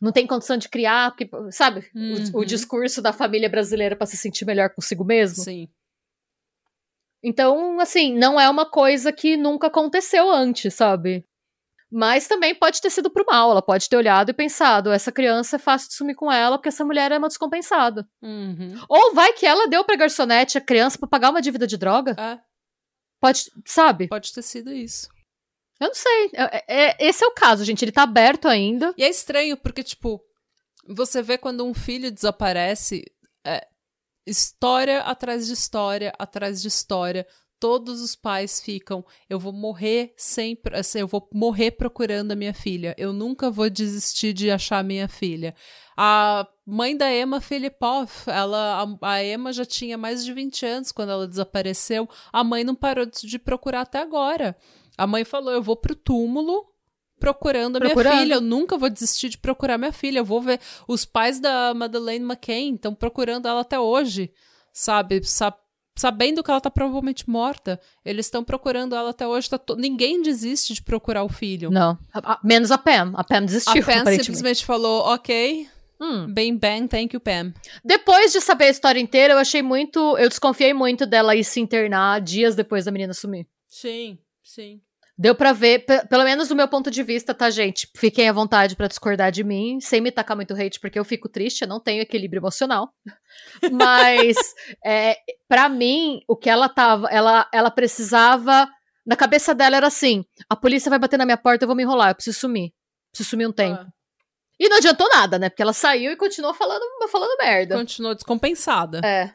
[0.00, 2.44] Não tem condição de criar, porque, sabe, o- o, Uhum.
[2.44, 5.44] discurso da família brasileira pra se sentir melhor consigo mesmo.
[5.44, 5.68] Sim.
[7.22, 11.24] Então, assim, não é uma coisa que nunca aconteceu antes, sabe?
[11.92, 15.56] Mas também pode ter sido pro mal, ela pode ter olhado e pensado, essa criança
[15.56, 18.08] é fácil de sumir com ela, porque essa mulher é uma descompensada.
[18.22, 18.80] Uhum.
[18.88, 22.14] Ou vai que ela deu pra garçonete a criança pra pagar uma dívida de droga?
[22.18, 22.38] É,
[23.20, 24.08] Pode, sabe?
[24.08, 25.08] pode ter sido isso.
[25.80, 26.30] Eu não sei.
[26.34, 27.82] É- é- esse é o caso, gente.
[27.84, 28.94] Ele tá aberto ainda.
[28.98, 30.20] E é estranho, porque, tipo,
[30.86, 33.04] você vê quando um filho desaparece,
[33.44, 33.66] é,
[34.26, 37.26] história atrás de história, atrás de história.
[37.58, 42.54] Todos os pais ficam, eu vou morrer sempre, assim, eu vou morrer procurando a minha
[42.54, 42.94] filha.
[42.96, 45.54] Eu nunca vou desistir de achar minha filha.
[45.94, 50.90] A mãe da Emma Filipoff, ela, a, a Emma já tinha mais de 20 anos
[50.90, 52.08] quando ela desapareceu.
[52.32, 54.56] A mãe não parou de procurar até agora.
[54.96, 56.66] A mãe falou, eu vou pro túmulo
[57.18, 58.18] procurando a minha Procurando.
[58.20, 58.34] filha.
[58.34, 60.18] Eu nunca vou desistir de procurar minha filha.
[60.20, 60.58] Eu vou ver.
[60.88, 64.32] Os pais da Madeleine McCain estão procurando ela até hoje,
[64.72, 65.22] sabe?
[65.24, 65.54] Sa-
[65.96, 67.78] sabendo que ela tá provavelmente morta.
[68.04, 69.50] Eles estão procurando ela até hoje.
[69.50, 71.70] Tá to- Ninguém desiste de procurar o filho.
[71.70, 71.98] Não.
[72.14, 73.12] A- a- menos a Pam.
[73.14, 74.24] A Pam A desistiu, Pam aparentemente.
[74.24, 75.68] simplesmente falou, ok,
[76.00, 76.32] Hum.
[76.32, 77.52] bem bang, thank you, Pam.
[77.84, 80.16] Depois de saber a história inteira, eu achei muito.
[80.16, 83.46] Eu desconfiei muito dela ir se internar dias depois da menina sumir.
[83.68, 84.18] Sim,
[84.54, 84.80] sim.
[85.18, 87.86] Deu pra ver, pe- pelo menos do meu ponto de vista, tá, gente?
[87.94, 91.28] Fiquem à vontade pra discordar de mim, sem me tacar muito hate, porque eu fico
[91.28, 92.88] triste, eu não tenho equilíbrio emocional.
[93.70, 94.36] Mas,
[94.84, 98.66] é, para mim, o que ela tava, ela, ela precisava.
[99.06, 101.82] Na cabeça dela era assim: a polícia vai bater na minha porta, eu vou me
[101.82, 102.72] enrolar, eu preciso sumir.
[103.12, 103.80] Preciso sumir um tempo.
[103.80, 103.88] Ah,
[104.58, 105.48] E não adiantou nada, né?
[105.50, 107.76] Porque ela saiu e continuou falando, falando merda.
[107.76, 109.00] continuou descompensada.
[109.04, 109.34] É.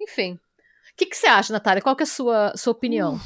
[0.00, 0.34] Enfim.
[0.34, 1.82] O que, você acha, Natália?
[1.82, 3.18] Qual que é a sua, sua opinião?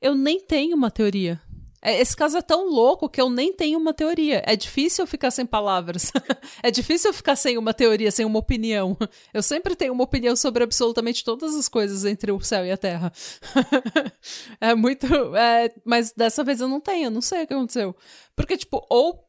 [0.00, 1.40] Eu nem tenho uma teoria.
[1.86, 4.42] É, Esse caso é tão louco que eu nem tenho uma teoria.
[4.44, 6.10] É difícil ficar sem palavras.
[6.60, 8.96] é difícil ficar sem uma teoria, sem uma opinião.
[9.32, 12.76] Eu sempre tenho uma opinião sobre absolutamente todas as coisas entre o céu e a
[12.76, 13.12] terra.
[14.60, 15.06] é muito.
[15.36, 17.94] é, mas dessa vez eu não tenho, eu não sei o que aconteceu.
[18.34, 19.24] Porque, tipo, ou.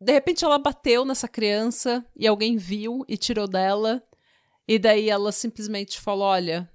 [0.00, 4.02] De repente ela bateu nessa criança e alguém viu e tirou dela.
[4.66, 6.68] E daí ela simplesmente falou: olha,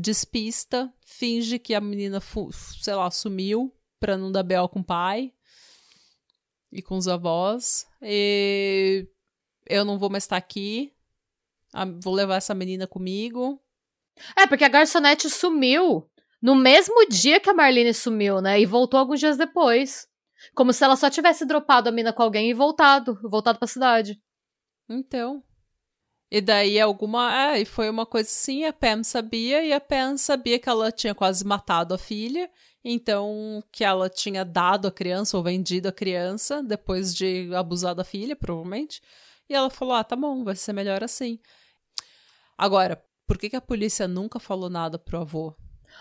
[0.00, 2.20] despista, finge que a menina,
[2.82, 4.68] sei lá, sumiu pra não dar B.O.
[4.68, 5.32] com o pai
[6.72, 7.86] e com os avós.
[8.02, 9.06] E
[9.66, 10.92] eu não vou mais estar aqui.
[11.72, 13.60] Ah, Vou levar essa menina comigo.
[14.36, 16.08] É, porque a garçonete sumiu
[16.42, 18.60] no mesmo dia que a Marlene sumiu, né?
[18.60, 20.08] E voltou alguns dias depois.
[20.54, 24.20] Como se ela só tivesse dropado a mina com alguém e voltado, voltado pra cidade.
[24.88, 25.42] Então.
[26.34, 27.52] E daí alguma.
[27.52, 30.90] É, e foi uma coisa assim, a Pam sabia, e a Pam sabia que ela
[30.90, 32.50] tinha quase matado a filha.
[32.84, 38.02] Então, que ela tinha dado a criança ou vendido a criança depois de abusar da
[38.02, 39.00] filha, provavelmente.
[39.48, 41.38] E ela falou: ah, tá bom, vai ser melhor assim.
[42.58, 45.54] Agora, por que, que a polícia nunca falou nada pro avô?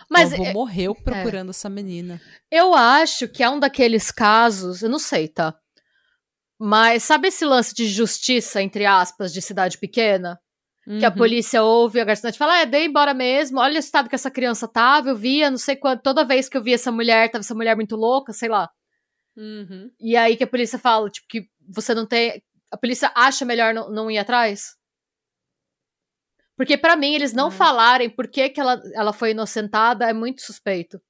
[0.10, 2.20] Mas o avô é- morreu procurando essa menina.
[2.50, 5.56] eu acho que é um daqueles casos, eu não sei, tá?
[6.66, 10.40] Mas sabe esse lance de justiça, entre aspas, de cidade pequena?
[10.86, 11.16] Que a Uhum.
[11.16, 14.66] polícia ouve, a garçonete fala, é, dei embora mesmo, olha o estado que essa criança
[14.66, 17.54] tava, eu via, não sei quanto, toda vez que eu via essa mulher, tava essa
[17.54, 18.70] mulher muito louca, sei lá.
[19.36, 19.92] Uhum.
[20.00, 22.42] E aí que a polícia fala, tipo, que você não tem.
[22.72, 24.76] A polícia acha melhor não, não ir atrás?
[26.56, 27.52] Porque para mim, eles não Hum.
[27.52, 31.02] falarem por que, que ela, ela foi inocentada é muito suspeito.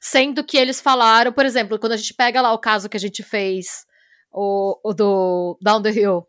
[0.00, 3.00] Sendo que eles falaram, por exemplo, quando a gente pega lá o caso que a
[3.00, 3.84] gente fez,
[4.32, 6.26] o, o do Down the Hill,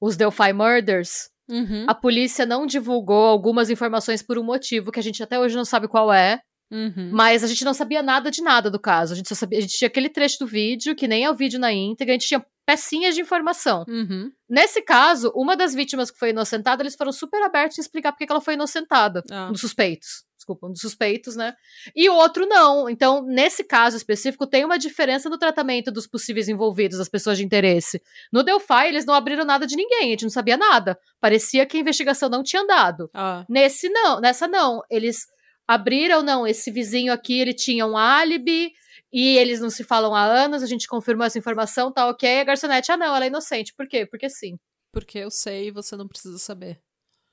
[0.00, 5.02] os Delphi Murders, Uhum, a polícia não divulgou algumas informações por um motivo que a
[5.02, 7.10] gente até hoje não sabe qual é, uhum.
[7.10, 9.14] mas a gente não sabia nada de nada do caso.
[9.14, 11.34] A gente só sabia, a gente tinha aquele trecho do vídeo, que nem é o
[11.34, 13.86] vídeo na íntegra, a gente tinha pecinhas de informação.
[13.88, 14.30] Uhum.
[14.46, 18.18] Nesse caso, uma das vítimas que foi inocentada, eles foram super abertos em explicar por
[18.18, 19.22] que que ela foi inocentada.
[19.30, 19.48] Ah.
[19.50, 20.27] Dos suspeitos.
[20.48, 21.54] Desculpa, um dos suspeitos, né?
[21.94, 22.88] E o outro não.
[22.88, 27.44] Então, nesse caso específico, tem uma diferença no tratamento dos possíveis envolvidos, das pessoas de
[27.44, 28.00] interesse.
[28.32, 30.98] No Delphi, eles não abriram nada de ninguém, a gente não sabia nada.
[31.20, 33.10] Parecia que a investigação não tinha andado.
[33.12, 34.80] Ah, Nesse não, nessa não.
[34.90, 35.26] Eles
[35.66, 38.72] abriram, não, esse vizinho aqui, ele tinha um álibi
[39.12, 42.40] e eles não se falam há anos, a gente confirmou essa informação, tá ok.
[42.40, 43.74] A garçonete, ah não, ela é inocente.
[43.74, 44.06] Por quê?
[44.06, 44.58] Porque sim.
[44.92, 46.80] porque eu sei e você não precisa saber.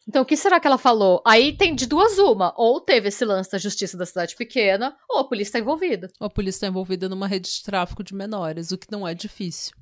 [0.08, 1.22] Então, o que será que ela falou?
[1.26, 2.53] Aí tem de duas uma.
[2.56, 6.10] Ou teve esse lance da justiça da cidade pequena, ou a polícia tá envolvida.
[6.20, 9.14] Ou a polícia está envolvida numa rede de tráfico de menores, o que não é
[9.16, 9.76] difícil.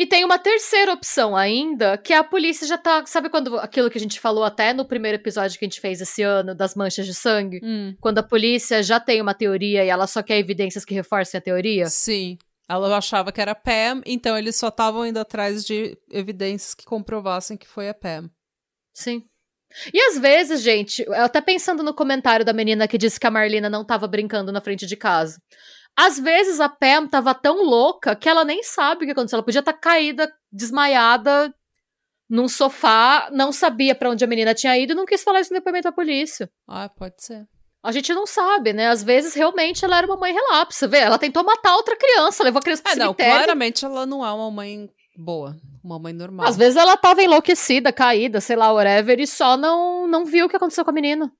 [0.00, 3.04] E tem uma terceira opção ainda, que a polícia já tá.
[3.04, 6.00] Sabe quando aquilo que a gente falou até no primeiro episódio que a gente fez
[6.00, 7.58] esse ano, das manchas de sangue?
[7.64, 11.38] Hum, Quando a polícia já tem uma teoria e ela só quer evidências que reforcem
[11.38, 11.86] a teoria?
[11.86, 12.38] sim.
[12.70, 17.56] Ela achava que era Pam, então eles só estavam indo atrás de evidências que comprovassem
[17.56, 18.30] que foi a Pam.
[18.92, 19.24] Sim.
[19.92, 23.30] E às vezes, gente, eu até pensando no comentário da menina que disse que a
[23.30, 25.40] Marlina não tava brincando na frente de casa.
[25.96, 29.36] Às vezes a Pam tava tão louca que ela nem sabe o que aconteceu.
[29.36, 31.52] Ela podia estar caída, desmaiada
[32.30, 35.52] num sofá, não sabia pra onde a menina tinha ido e não quis falar isso
[35.52, 36.48] no depoimento à polícia.
[36.68, 37.46] Ah, pode ser.
[37.82, 38.88] A gente não sabe, né?
[38.88, 40.86] Às vezes realmente ela era uma mãe relapsa.
[40.86, 43.34] Vê, ela tentou matar outra criança, levou a criança pro É, não, cemitério.
[43.34, 46.46] claramente ela não é uma mãe boa, uma mãe normal.
[46.46, 50.48] Às vezes ela tava enlouquecida, caída, sei lá, whatever, e só não, não viu o
[50.48, 51.32] que aconteceu com a menina.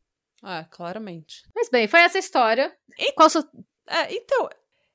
[0.45, 1.43] É, claramente.
[1.55, 2.76] Mas bem, foi essa história.
[2.99, 3.49] E- Qual sua...
[3.89, 4.49] É, então,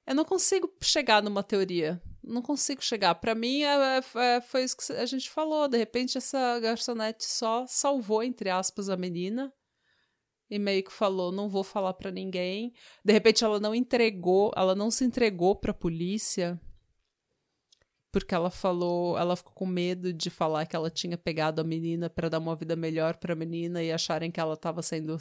[0.05, 2.01] eu não consigo chegar numa teoria.
[2.23, 3.15] Não consigo chegar.
[3.15, 4.03] Pra mim, é, é-
[4.37, 5.67] é- foi isso que a gente falou.
[5.67, 9.51] De repente, essa garçonete só salvou, entre aspas, a menina.
[10.49, 12.71] E meio que falou, não vou falar pra ninguém.
[13.03, 16.59] De repente, ela não entregou, ela não se entregou pra polícia.
[18.13, 22.11] Porque ela falou, ela ficou com medo de falar que ela tinha pegado a menina
[22.11, 25.17] pra dar uma vida melhor pra menina e acharem que ela tava sendo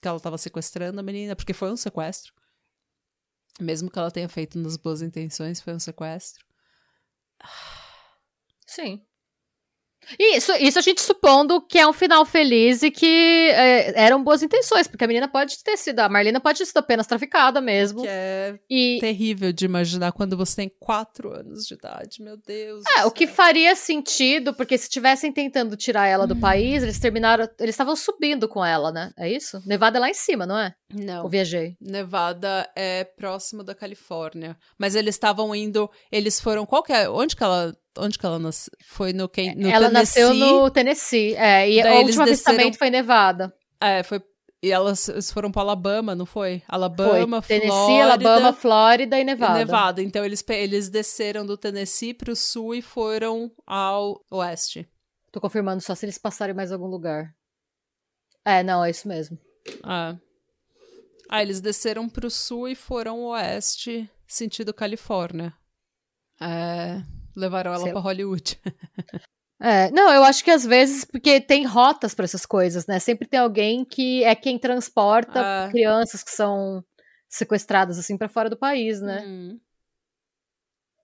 [0.00, 2.34] que ela tava sequestrando a menina, porque foi um sequestro.
[3.60, 6.44] Mesmo que ela tenha feito nas boas intenções, foi um sequestro.
[8.66, 9.06] Sim.
[10.18, 14.42] Isso, isso a gente supondo que é um final feliz e que é, eram boas
[14.42, 18.02] intenções, porque a menina pode ter sido, a Marlena pode ter sido apenas traficada mesmo.
[18.02, 22.82] Que é E terrível de imaginar quando você tem quatro anos de idade, meu Deus.
[22.98, 26.28] é, o que faria sentido, porque se estivessem tentando tirar ela Hum.
[26.28, 29.12] do país, eles terminaram, eles estavam subindo com ela, né?
[29.16, 29.62] É isso?
[29.66, 30.74] Nevada é lá em cima, não é?
[30.92, 31.24] Não.
[31.24, 31.76] Eu viajei.
[31.80, 34.56] Nevada é próximo da Califórnia.
[34.78, 35.90] Mas eles estavam indo.
[36.10, 36.64] Eles foram.
[36.66, 37.08] Qual que é?
[37.08, 37.74] Onde que ela.
[37.98, 38.72] Onde que ela nasceu?
[38.86, 40.22] Foi no, quem, no ela Tennessee.
[40.22, 43.54] nasceu no Tennessee, é, e Daí o último desceram- avistamento foi em Nevada.
[43.80, 44.22] É, foi.
[44.64, 46.62] E elas foram para Alabama, não foi?
[46.68, 48.04] Alabama, foi Tennessee, Flórida.
[48.30, 49.54] Alabama, Flórida e Nevada.
[49.54, 50.02] E Nevada.
[50.02, 54.88] Então eles, eles desceram do Tennessee pro sul e foram ao oeste.
[55.32, 57.26] Tô confirmando só se eles passarem mais algum lugar.
[58.44, 59.36] É, não, é isso mesmo.
[59.82, 60.16] Ah.
[61.34, 65.54] Ah, eles desceram pro sul e foram oeste, sentido Califórnia.
[66.38, 67.02] É,
[67.34, 68.60] levaram ela pra Hollywood.
[69.64, 72.98] É, não, eu acho que às vezes, porque tem rotas pra essas coisas, né?
[72.98, 75.68] Sempre tem alguém que é quem transporta Ah.
[75.70, 76.84] crianças que são
[77.28, 79.22] sequestradas assim pra fora do país, né?
[79.24, 79.60] Hum.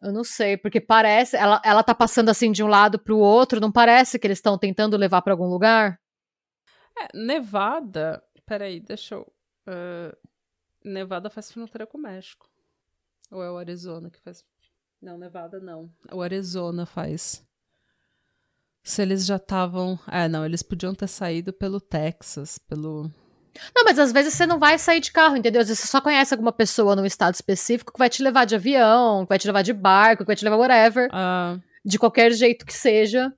[0.02, 3.60] Eu não sei, porque parece, ela, ela tá passando assim de um lado pro outro,
[3.60, 6.00] não parece que eles estão tentando levar pra algum lugar?
[6.98, 8.20] É, Nevada.
[8.44, 9.32] Peraí, deixa eu.
[9.68, 10.16] Ah,
[10.84, 12.48] Nevada faz fronteira com o México.
[13.30, 14.44] Ou é o Arizona que faz.
[15.00, 15.90] Não, Nevada não.
[16.10, 17.46] O Arizona faz.
[18.82, 19.98] Se eles já estavam.
[20.10, 23.10] É, não, eles podiam ter saído pelo Texas, pelo.
[23.74, 25.60] Não, mas às vezes você não vai sair de carro, entendeu?
[25.60, 28.54] Às vezes você só conhece alguma pessoa num estado específico que vai te levar de
[28.54, 31.08] avião, que vai te levar de barco, que vai te levar whatever.
[31.12, 33.32] Ah, de qualquer jeito que seja,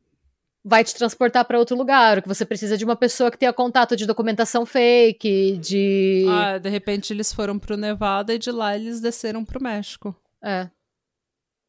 [0.64, 2.18] vai te transportar para outro lugar.
[2.18, 6.24] O que você precisa de uma pessoa que tenha contato de documentação fake, de.
[6.28, 10.14] ah, de repente eles foram pro Nevada e de lá eles desceram pro México.
[10.42, 10.68] É.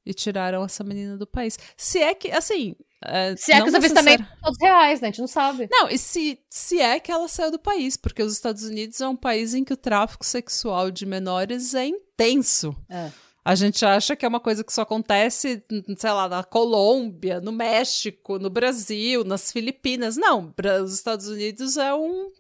[0.05, 1.57] E tiraram essa menina do país.
[1.77, 2.75] Se é que, assim.
[3.05, 5.09] é, Se é que os avistamentos são todos reais, né?
[5.09, 5.67] A gente não sabe.
[5.71, 9.07] Não, e se, se é que ela saiu do país, porque os Estados Unidos é
[9.07, 12.75] um país em que o tráfico sexual de menores é intenso.
[12.89, 13.11] É.
[13.43, 15.63] A gente acha que é uma coisa que só acontece,
[15.97, 20.15] sei lá, na Colômbia, no México, no Brasil, nas Filipinas.
[20.15, 22.31] Não, os Estados Unidos é um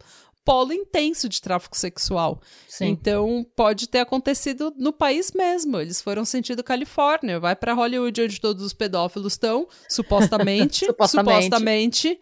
[0.45, 2.39] polo intenso de tráfico sexual.
[2.67, 2.87] Sim.
[2.89, 5.79] Então, pode ter acontecido no país mesmo.
[5.79, 7.39] Eles foram sentido Califórnia.
[7.39, 10.85] Vai para Hollywood, onde todos os pedófilos estão, supostamente.
[10.87, 11.45] supostamente.
[11.45, 12.19] supostamente.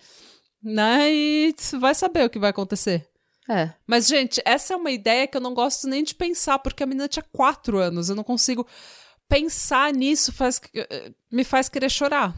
[0.64, 1.12] Né?
[1.12, 3.06] E vai saber o que vai acontecer.
[3.50, 3.74] É.
[3.88, 6.86] Mas, gente, essa é uma ideia que eu não gosto nem de pensar, porque a
[6.86, 8.10] menina tinha quatro anos.
[8.10, 8.66] Eu não consigo
[9.28, 10.62] pensar nisso, faz,
[11.32, 12.34] me faz querer chorar.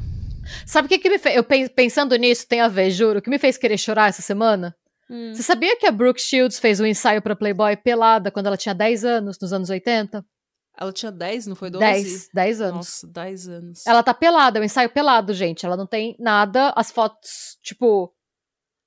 [0.65, 1.35] Sabe o que, que me fez?
[1.35, 3.19] Eu pensando nisso, tem a ver, juro.
[3.19, 4.75] O que me fez querer chorar essa semana?
[5.09, 5.33] Hum.
[5.33, 8.73] Você sabia que a Brooke Shields fez um ensaio para Playboy pelada quando ela tinha
[8.73, 10.25] 10 anos, nos anos 80?
[10.77, 11.85] Ela tinha 10, não foi 12?
[11.85, 12.75] 10, 10 anos.
[12.75, 13.85] Nossa, 10 anos.
[13.85, 15.65] Ela tá pelada, é um ensaio pelado, gente.
[15.65, 18.13] Ela não tem nada, as fotos, tipo,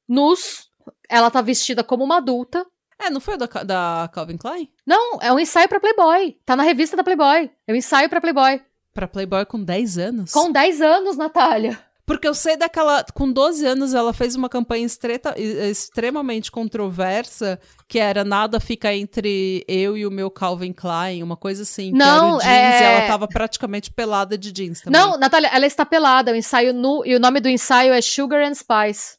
[0.09, 0.70] nus,
[1.09, 2.67] ela tá vestida como uma adulta.
[2.99, 4.71] É, não foi da, da Calvin Klein?
[4.87, 6.37] Não, é um ensaio para Playboy.
[6.45, 7.51] Tá na revista da Playboy.
[7.67, 8.61] É um ensaio para Playboy.
[8.93, 10.33] Pra Playboy com 10 anos?
[10.33, 11.79] Com 10 anos, Natália.
[12.07, 13.03] Porque eu sei daquela.
[13.15, 19.65] Com 12 anos, ela fez uma campanha estreta, extremamente controversa, que era nada fica entre
[19.67, 21.93] eu e o meu Calvin Klein, uma coisa assim.
[21.93, 22.83] Não, que era jeans, é...
[22.83, 25.01] e ela tava praticamente pelada de jeans também.
[25.01, 28.47] Não, Natália, ela está pelada, o ensaio nu, e o nome do ensaio é Sugar
[28.47, 29.17] and Spice.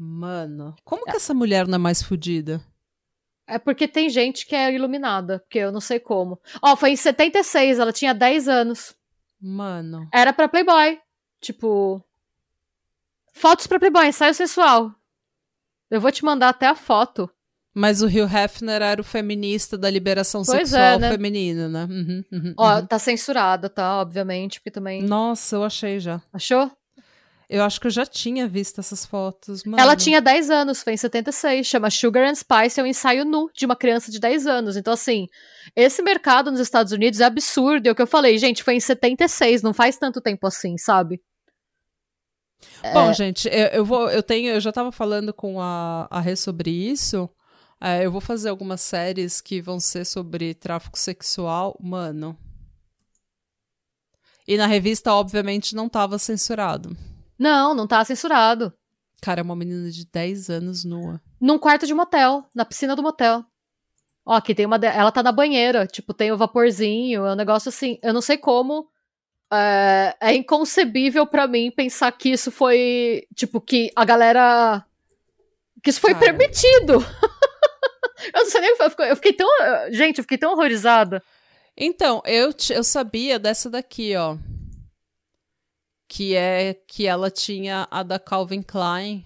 [0.00, 2.62] Mano, como que essa mulher não é mais fodida?
[3.48, 6.40] É porque tem gente que é iluminada, porque eu não sei como.
[6.62, 8.94] Ó, foi em 76, ela tinha 10 anos.
[9.40, 10.08] Mano.
[10.12, 11.00] Era pra Playboy.
[11.40, 12.04] Tipo.
[13.32, 14.94] Fotos pra Playboy, ensaio sensual.
[15.90, 17.28] Eu vou te mandar até a foto.
[17.74, 21.10] Mas o Hugh Hefner era o feminista da liberação pois sexual é, né?
[21.10, 21.84] feminina, né?
[21.84, 22.86] Uhum, uhum, Ó, uhum.
[22.86, 24.00] tá censurada, tá?
[24.00, 25.02] Obviamente, porque também.
[25.02, 26.20] Nossa, eu achei já.
[26.32, 26.70] Achou?
[27.48, 29.64] Eu acho que eu já tinha visto essas fotos.
[29.64, 29.80] Mano.
[29.80, 31.66] Ela tinha 10 anos, foi em 76.
[31.66, 34.76] Chama Sugar and Spice, é um ensaio nu de uma criança de 10 anos.
[34.76, 35.26] Então, assim,
[35.74, 37.86] esse mercado nos Estados Unidos é absurdo.
[37.86, 41.22] É o que eu falei, gente, foi em 76, não faz tanto tempo assim, sabe?
[42.92, 43.14] Bom, é...
[43.14, 46.70] gente, eu, eu, vou, eu tenho, eu já tava falando com a, a Rê sobre
[46.70, 47.30] isso.
[47.80, 52.36] É, eu vou fazer algumas séries que vão ser sobre tráfico sexual, mano.
[54.46, 56.96] E na revista, obviamente, não tava censurado.
[57.38, 58.72] Não, não tá censurado.
[59.20, 61.20] Cara, é uma menina de 10 anos nua.
[61.40, 63.44] Num quarto de motel, na piscina do motel.
[64.24, 64.76] Ó, aqui tem uma.
[64.76, 67.98] Ela tá na banheira, tipo, tem o vaporzinho, é um negócio assim.
[68.02, 68.88] Eu não sei como.
[69.50, 73.26] É, é inconcebível para mim pensar que isso foi.
[73.34, 74.84] Tipo, que a galera.
[75.82, 76.26] Que isso foi Cara.
[76.26, 76.94] permitido.
[78.34, 78.76] eu não sei nem.
[79.08, 79.48] Eu fiquei tão.
[79.90, 81.22] Gente, eu fiquei tão horrorizada.
[81.76, 84.36] Então, eu, eu sabia dessa daqui, ó
[86.08, 89.24] que é que ela tinha a da Calvin Klein,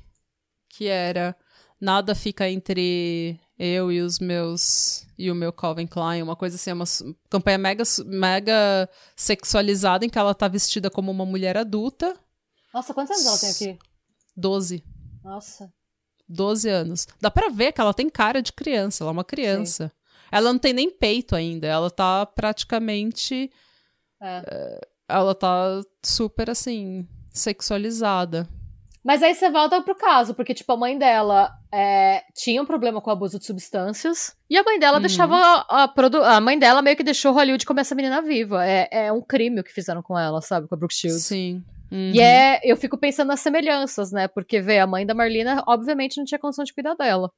[0.68, 1.37] que era
[1.80, 6.70] nada fica entre eu e os meus e o meu Calvin Klein, uma coisa assim,
[6.70, 6.85] é uma
[7.30, 12.18] campanha mega mega sexualizada em que ela tá vestida como uma mulher adulta.
[12.74, 13.78] Nossa, quantos anos ela tem aqui?
[14.37, 14.83] Doze.
[15.22, 15.72] Nossa.
[16.28, 17.07] Doze anos.
[17.20, 19.89] Dá pra ver que ela tem cara de criança, ela é uma criança.
[19.89, 20.03] Sim.
[20.33, 23.53] Ela não tem nem peito ainda, ela tá praticamente.
[24.20, 24.80] É.
[25.09, 28.49] Ela tá super assim, sexualizada.
[29.05, 33.01] Mas aí você volta pro caso, porque, tipo, a mãe dela é, tinha um problema
[33.01, 35.03] com abuso de substâncias, e a mãe dela uhum.
[35.03, 35.35] deixava.
[35.35, 38.65] A, a, a, mãe dela meio que deixou Hollywood comer essa menina viva.
[38.65, 40.69] É, é um crime o que fizeram com ela, sabe?
[40.69, 41.25] Com a Brooke Shields.
[41.25, 41.65] Sim.
[41.91, 42.13] Uhum.
[42.15, 42.61] E é.
[42.63, 44.29] Eu fico pensando nas semelhanças, né?
[44.29, 47.29] Porque, vê, a mãe da Marlina, obviamente, não tinha condição de cuidar dela.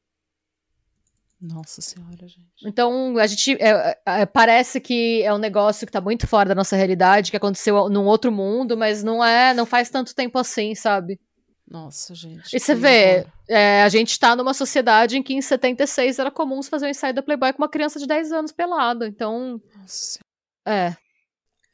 [1.47, 2.65] Nossa senhora, gente.
[2.65, 3.53] Então, a gente.
[3.61, 7.37] É, é, parece que é um negócio que tá muito fora da nossa realidade, que
[7.37, 9.53] aconteceu num outro mundo, mas não é.
[9.53, 11.21] Não faz tanto tempo assim, sabe?
[11.69, 12.55] Nossa, gente.
[12.55, 16.63] E você vê, é, a gente tá numa sociedade em que em 76 era comum
[16.63, 19.07] se fazer um ensaio da Playboy com uma criança de 10 anos pelada.
[19.07, 19.61] Então.
[19.77, 20.21] Nossa.
[20.67, 20.97] É.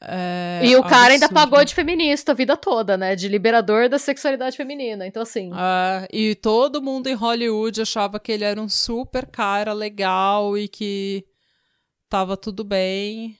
[0.03, 3.15] É, e o cara ainda pagou de feminista a vida toda, né?
[3.15, 5.05] De liberador da sexualidade feminina.
[5.05, 5.51] Então, assim.
[5.53, 10.67] É, e todo mundo em Hollywood achava que ele era um super cara legal e
[10.67, 11.23] que
[12.09, 13.37] tava tudo bem.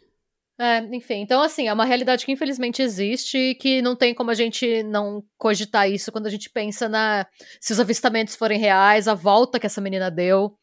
[0.60, 1.22] É, enfim.
[1.22, 4.84] Então, assim, é uma realidade que infelizmente existe e que não tem como a gente
[4.84, 7.26] não cogitar isso quando a gente pensa na.
[7.60, 10.56] Se os avistamentos forem reais, a volta que essa menina deu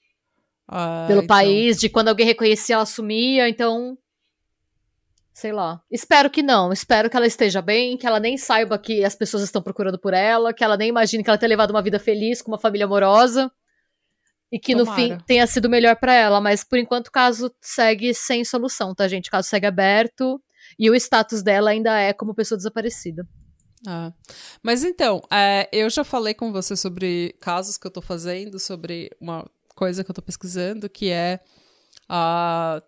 [0.69, 1.37] ah, pelo então...
[1.37, 3.49] país, de quando alguém reconhecia, ela sumia.
[3.49, 3.99] Então
[5.39, 5.81] sei lá.
[5.89, 6.73] Espero que não.
[6.73, 10.13] Espero que ela esteja bem, que ela nem saiba que as pessoas estão procurando por
[10.13, 12.87] ela, que ela nem imagine que ela tenha levado uma vida feliz com uma família
[12.87, 13.51] amorosa.
[14.51, 14.91] E que Tomara.
[14.91, 16.41] no fim tenha sido melhor para ela.
[16.41, 19.29] Mas por enquanto o caso segue sem solução, tá, gente?
[19.29, 20.43] O caso segue aberto.
[20.77, 23.25] E o status dela ainda é como pessoa desaparecida.
[23.87, 24.13] Ah.
[24.61, 29.11] Mas então, é, eu já falei com você sobre casos que eu tô fazendo, sobre
[29.21, 31.39] uma coisa que eu tô pesquisando, que é
[32.09, 32.83] a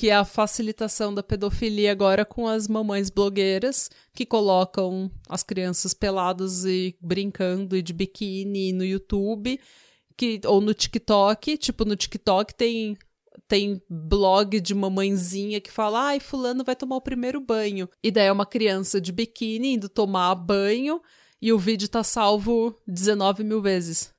[0.00, 5.92] que é a facilitação da pedofilia agora com as mamães blogueiras que colocam as crianças
[5.92, 9.60] peladas e brincando e de biquíni no YouTube,
[10.16, 12.96] que ou no TikTok, tipo no TikTok tem
[13.46, 17.86] tem blog de mamãezinha que fala: ai, fulano vai tomar o primeiro banho.
[18.02, 21.02] E daí é uma criança de biquíni indo tomar banho
[21.42, 24.14] e o vídeo tá salvo 19 mil vezes.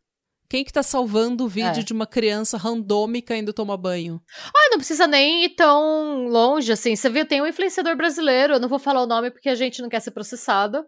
[0.52, 1.84] Quem que tá salvando o vídeo é.
[1.84, 4.22] de uma criança randômica indo tomar banho?
[4.54, 6.94] Ah, não precisa nem ir tão longe, assim.
[6.94, 9.82] Você viu, tem um influenciador brasileiro, eu não vou falar o nome porque a gente
[9.82, 10.86] não quer ser processado.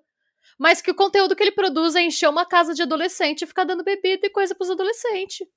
[0.59, 3.63] Mas que o conteúdo que ele produz é encher uma casa de adolescente e ficar
[3.63, 5.47] dando bebida e coisa pros adolescentes.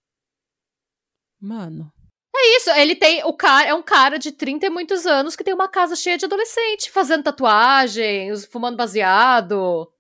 [1.41, 1.93] Mano.
[2.37, 3.25] É isso, ele tem.
[3.25, 6.17] O cara é um cara de 30 e muitos anos que tem uma casa cheia
[6.17, 9.91] de adolescente, fazendo tatuagens, fumando baseado.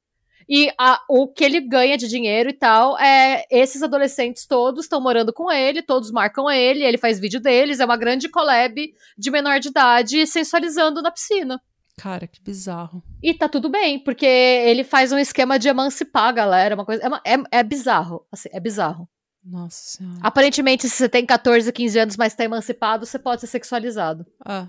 [0.48, 5.00] E a, o que ele ganha de dinheiro e tal é esses adolescentes todos estão
[5.00, 9.30] morando com ele, todos marcam ele, ele faz vídeo deles, é uma grande collab de
[9.30, 11.60] menor de idade sensualizando na piscina.
[11.98, 13.02] Cara, que bizarro.
[13.22, 17.02] E tá tudo bem, porque ele faz um esquema de emancipar a galera, uma coisa.
[17.24, 18.26] É, é, é bizarro.
[18.30, 19.08] Assim, é bizarro.
[19.42, 20.18] Nossa senhora.
[20.22, 24.26] Aparentemente, se você tem 14, 15 anos, mas tá emancipado, você pode ser sexualizado.
[24.44, 24.68] Ah.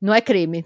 [0.00, 0.64] Não é crime.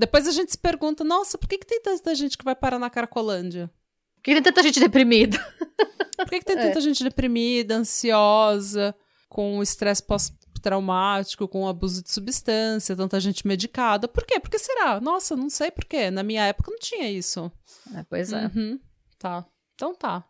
[0.00, 2.78] Depois a gente se pergunta, nossa, por que, que tem tanta gente que vai parar
[2.78, 3.70] na Caracolândia?
[4.16, 5.38] Por que tem tanta gente deprimida?
[6.16, 6.82] Por que, que tem tanta é.
[6.82, 8.94] gente deprimida, ansiosa,
[9.26, 14.06] com estresse pós-traumático, com abuso de substância, tanta gente medicada?
[14.06, 14.38] Por quê?
[14.38, 15.00] Por que será?
[15.00, 16.10] Nossa, não sei por quê.
[16.10, 17.50] Na minha época não tinha isso.
[17.96, 18.50] É, pois é.
[18.54, 18.78] Uhum.
[19.18, 19.46] Tá.
[19.74, 20.22] Então tá.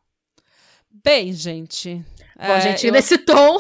[1.03, 1.97] Bem, gente.
[2.37, 2.93] Bom, é, gente, eu...
[2.93, 3.59] nesse tom.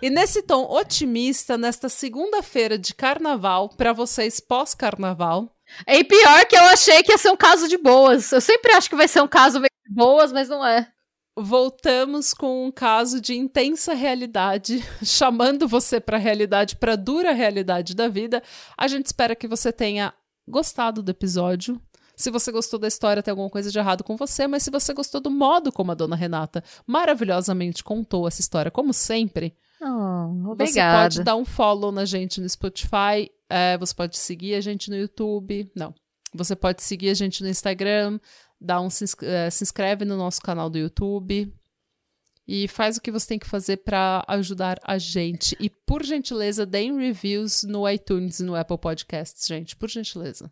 [0.00, 5.50] E nesse tom otimista, nesta segunda-feira de carnaval, para vocês pós-carnaval.
[5.86, 8.30] É pior que eu achei que ia ser um caso de boas.
[8.30, 10.88] Eu sempre acho que vai ser um caso de boas, mas não é.
[11.38, 17.32] Voltamos com um caso de intensa realidade, chamando você para a realidade, para a dura
[17.32, 18.42] realidade da vida.
[18.76, 20.14] A gente espera que você tenha
[20.48, 21.80] gostado do episódio.
[22.16, 24.94] Se você gostou da história, tem alguma coisa de errado com você, mas se você
[24.94, 30.80] gostou do modo como a dona Renata maravilhosamente contou essa história, como sempre, oh, você
[30.80, 34.96] pode dar um follow na gente no Spotify, é, você pode seguir a gente no
[34.96, 35.70] YouTube.
[35.74, 35.94] Não.
[36.34, 38.18] Você pode seguir a gente no Instagram,
[38.60, 41.52] dá um, se, é, se inscreve no nosso canal do YouTube.
[42.48, 45.56] E faz o que você tem que fazer para ajudar a gente.
[45.58, 49.74] E, por gentileza, deem reviews no iTunes e no Apple Podcasts, gente.
[49.74, 50.50] Por gentileza.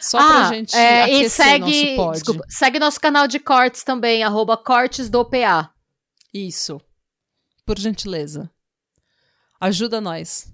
[0.00, 4.22] Só ah, pra gente é, e segue, nosso Desculpa, segue nosso canal de cortes também,
[4.22, 5.70] arroba cortes do PA.
[6.32, 6.80] Isso.
[7.66, 8.50] Por gentileza.
[9.60, 10.52] Ajuda nós.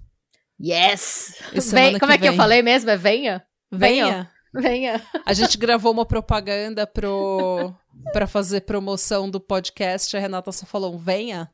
[0.59, 1.35] Yes!
[1.71, 2.31] Vem, como é que vem.
[2.31, 2.89] eu falei mesmo?
[2.89, 3.45] É venha?
[3.71, 4.31] Venha.
[4.53, 5.01] Venha.
[5.25, 7.75] A gente gravou uma propaganda pro
[8.13, 10.15] para fazer promoção do podcast.
[10.15, 11.49] A Renata só falou: venha.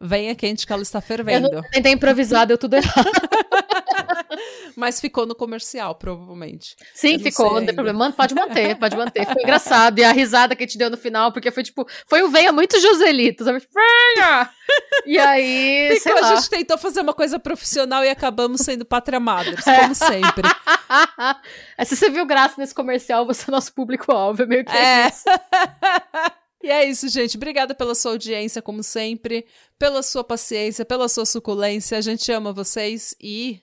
[0.00, 1.48] Venha quente que ela está fervendo.
[1.48, 3.10] Eu não tentei improvisar, deu tudo errado.
[4.76, 6.76] Mas ficou no comercial, provavelmente.
[6.94, 7.98] Sim, ficou, não tem problema.
[7.98, 9.26] Mano, pode manter, pode manter.
[9.26, 9.98] Ficou engraçado.
[9.98, 12.52] E a risada que a gente deu no final, porque foi tipo, foi um venha
[12.52, 13.62] muito Joselito, sabe?
[13.74, 14.50] Venha!
[15.06, 15.98] E aí.
[16.00, 20.48] Ficou, a gente tentou fazer uma coisa profissional e acabamos sendo Pátria Madres, como sempre.
[21.84, 25.08] Se você viu graça nesse comercial, você é nosso público-alvo, é meio que é.
[25.08, 25.24] isso.
[26.62, 27.36] E é isso, gente.
[27.38, 29.46] Obrigada pela sua audiência, como sempre,
[29.78, 31.96] pela sua paciência, pela sua suculência.
[31.96, 33.62] A gente ama vocês e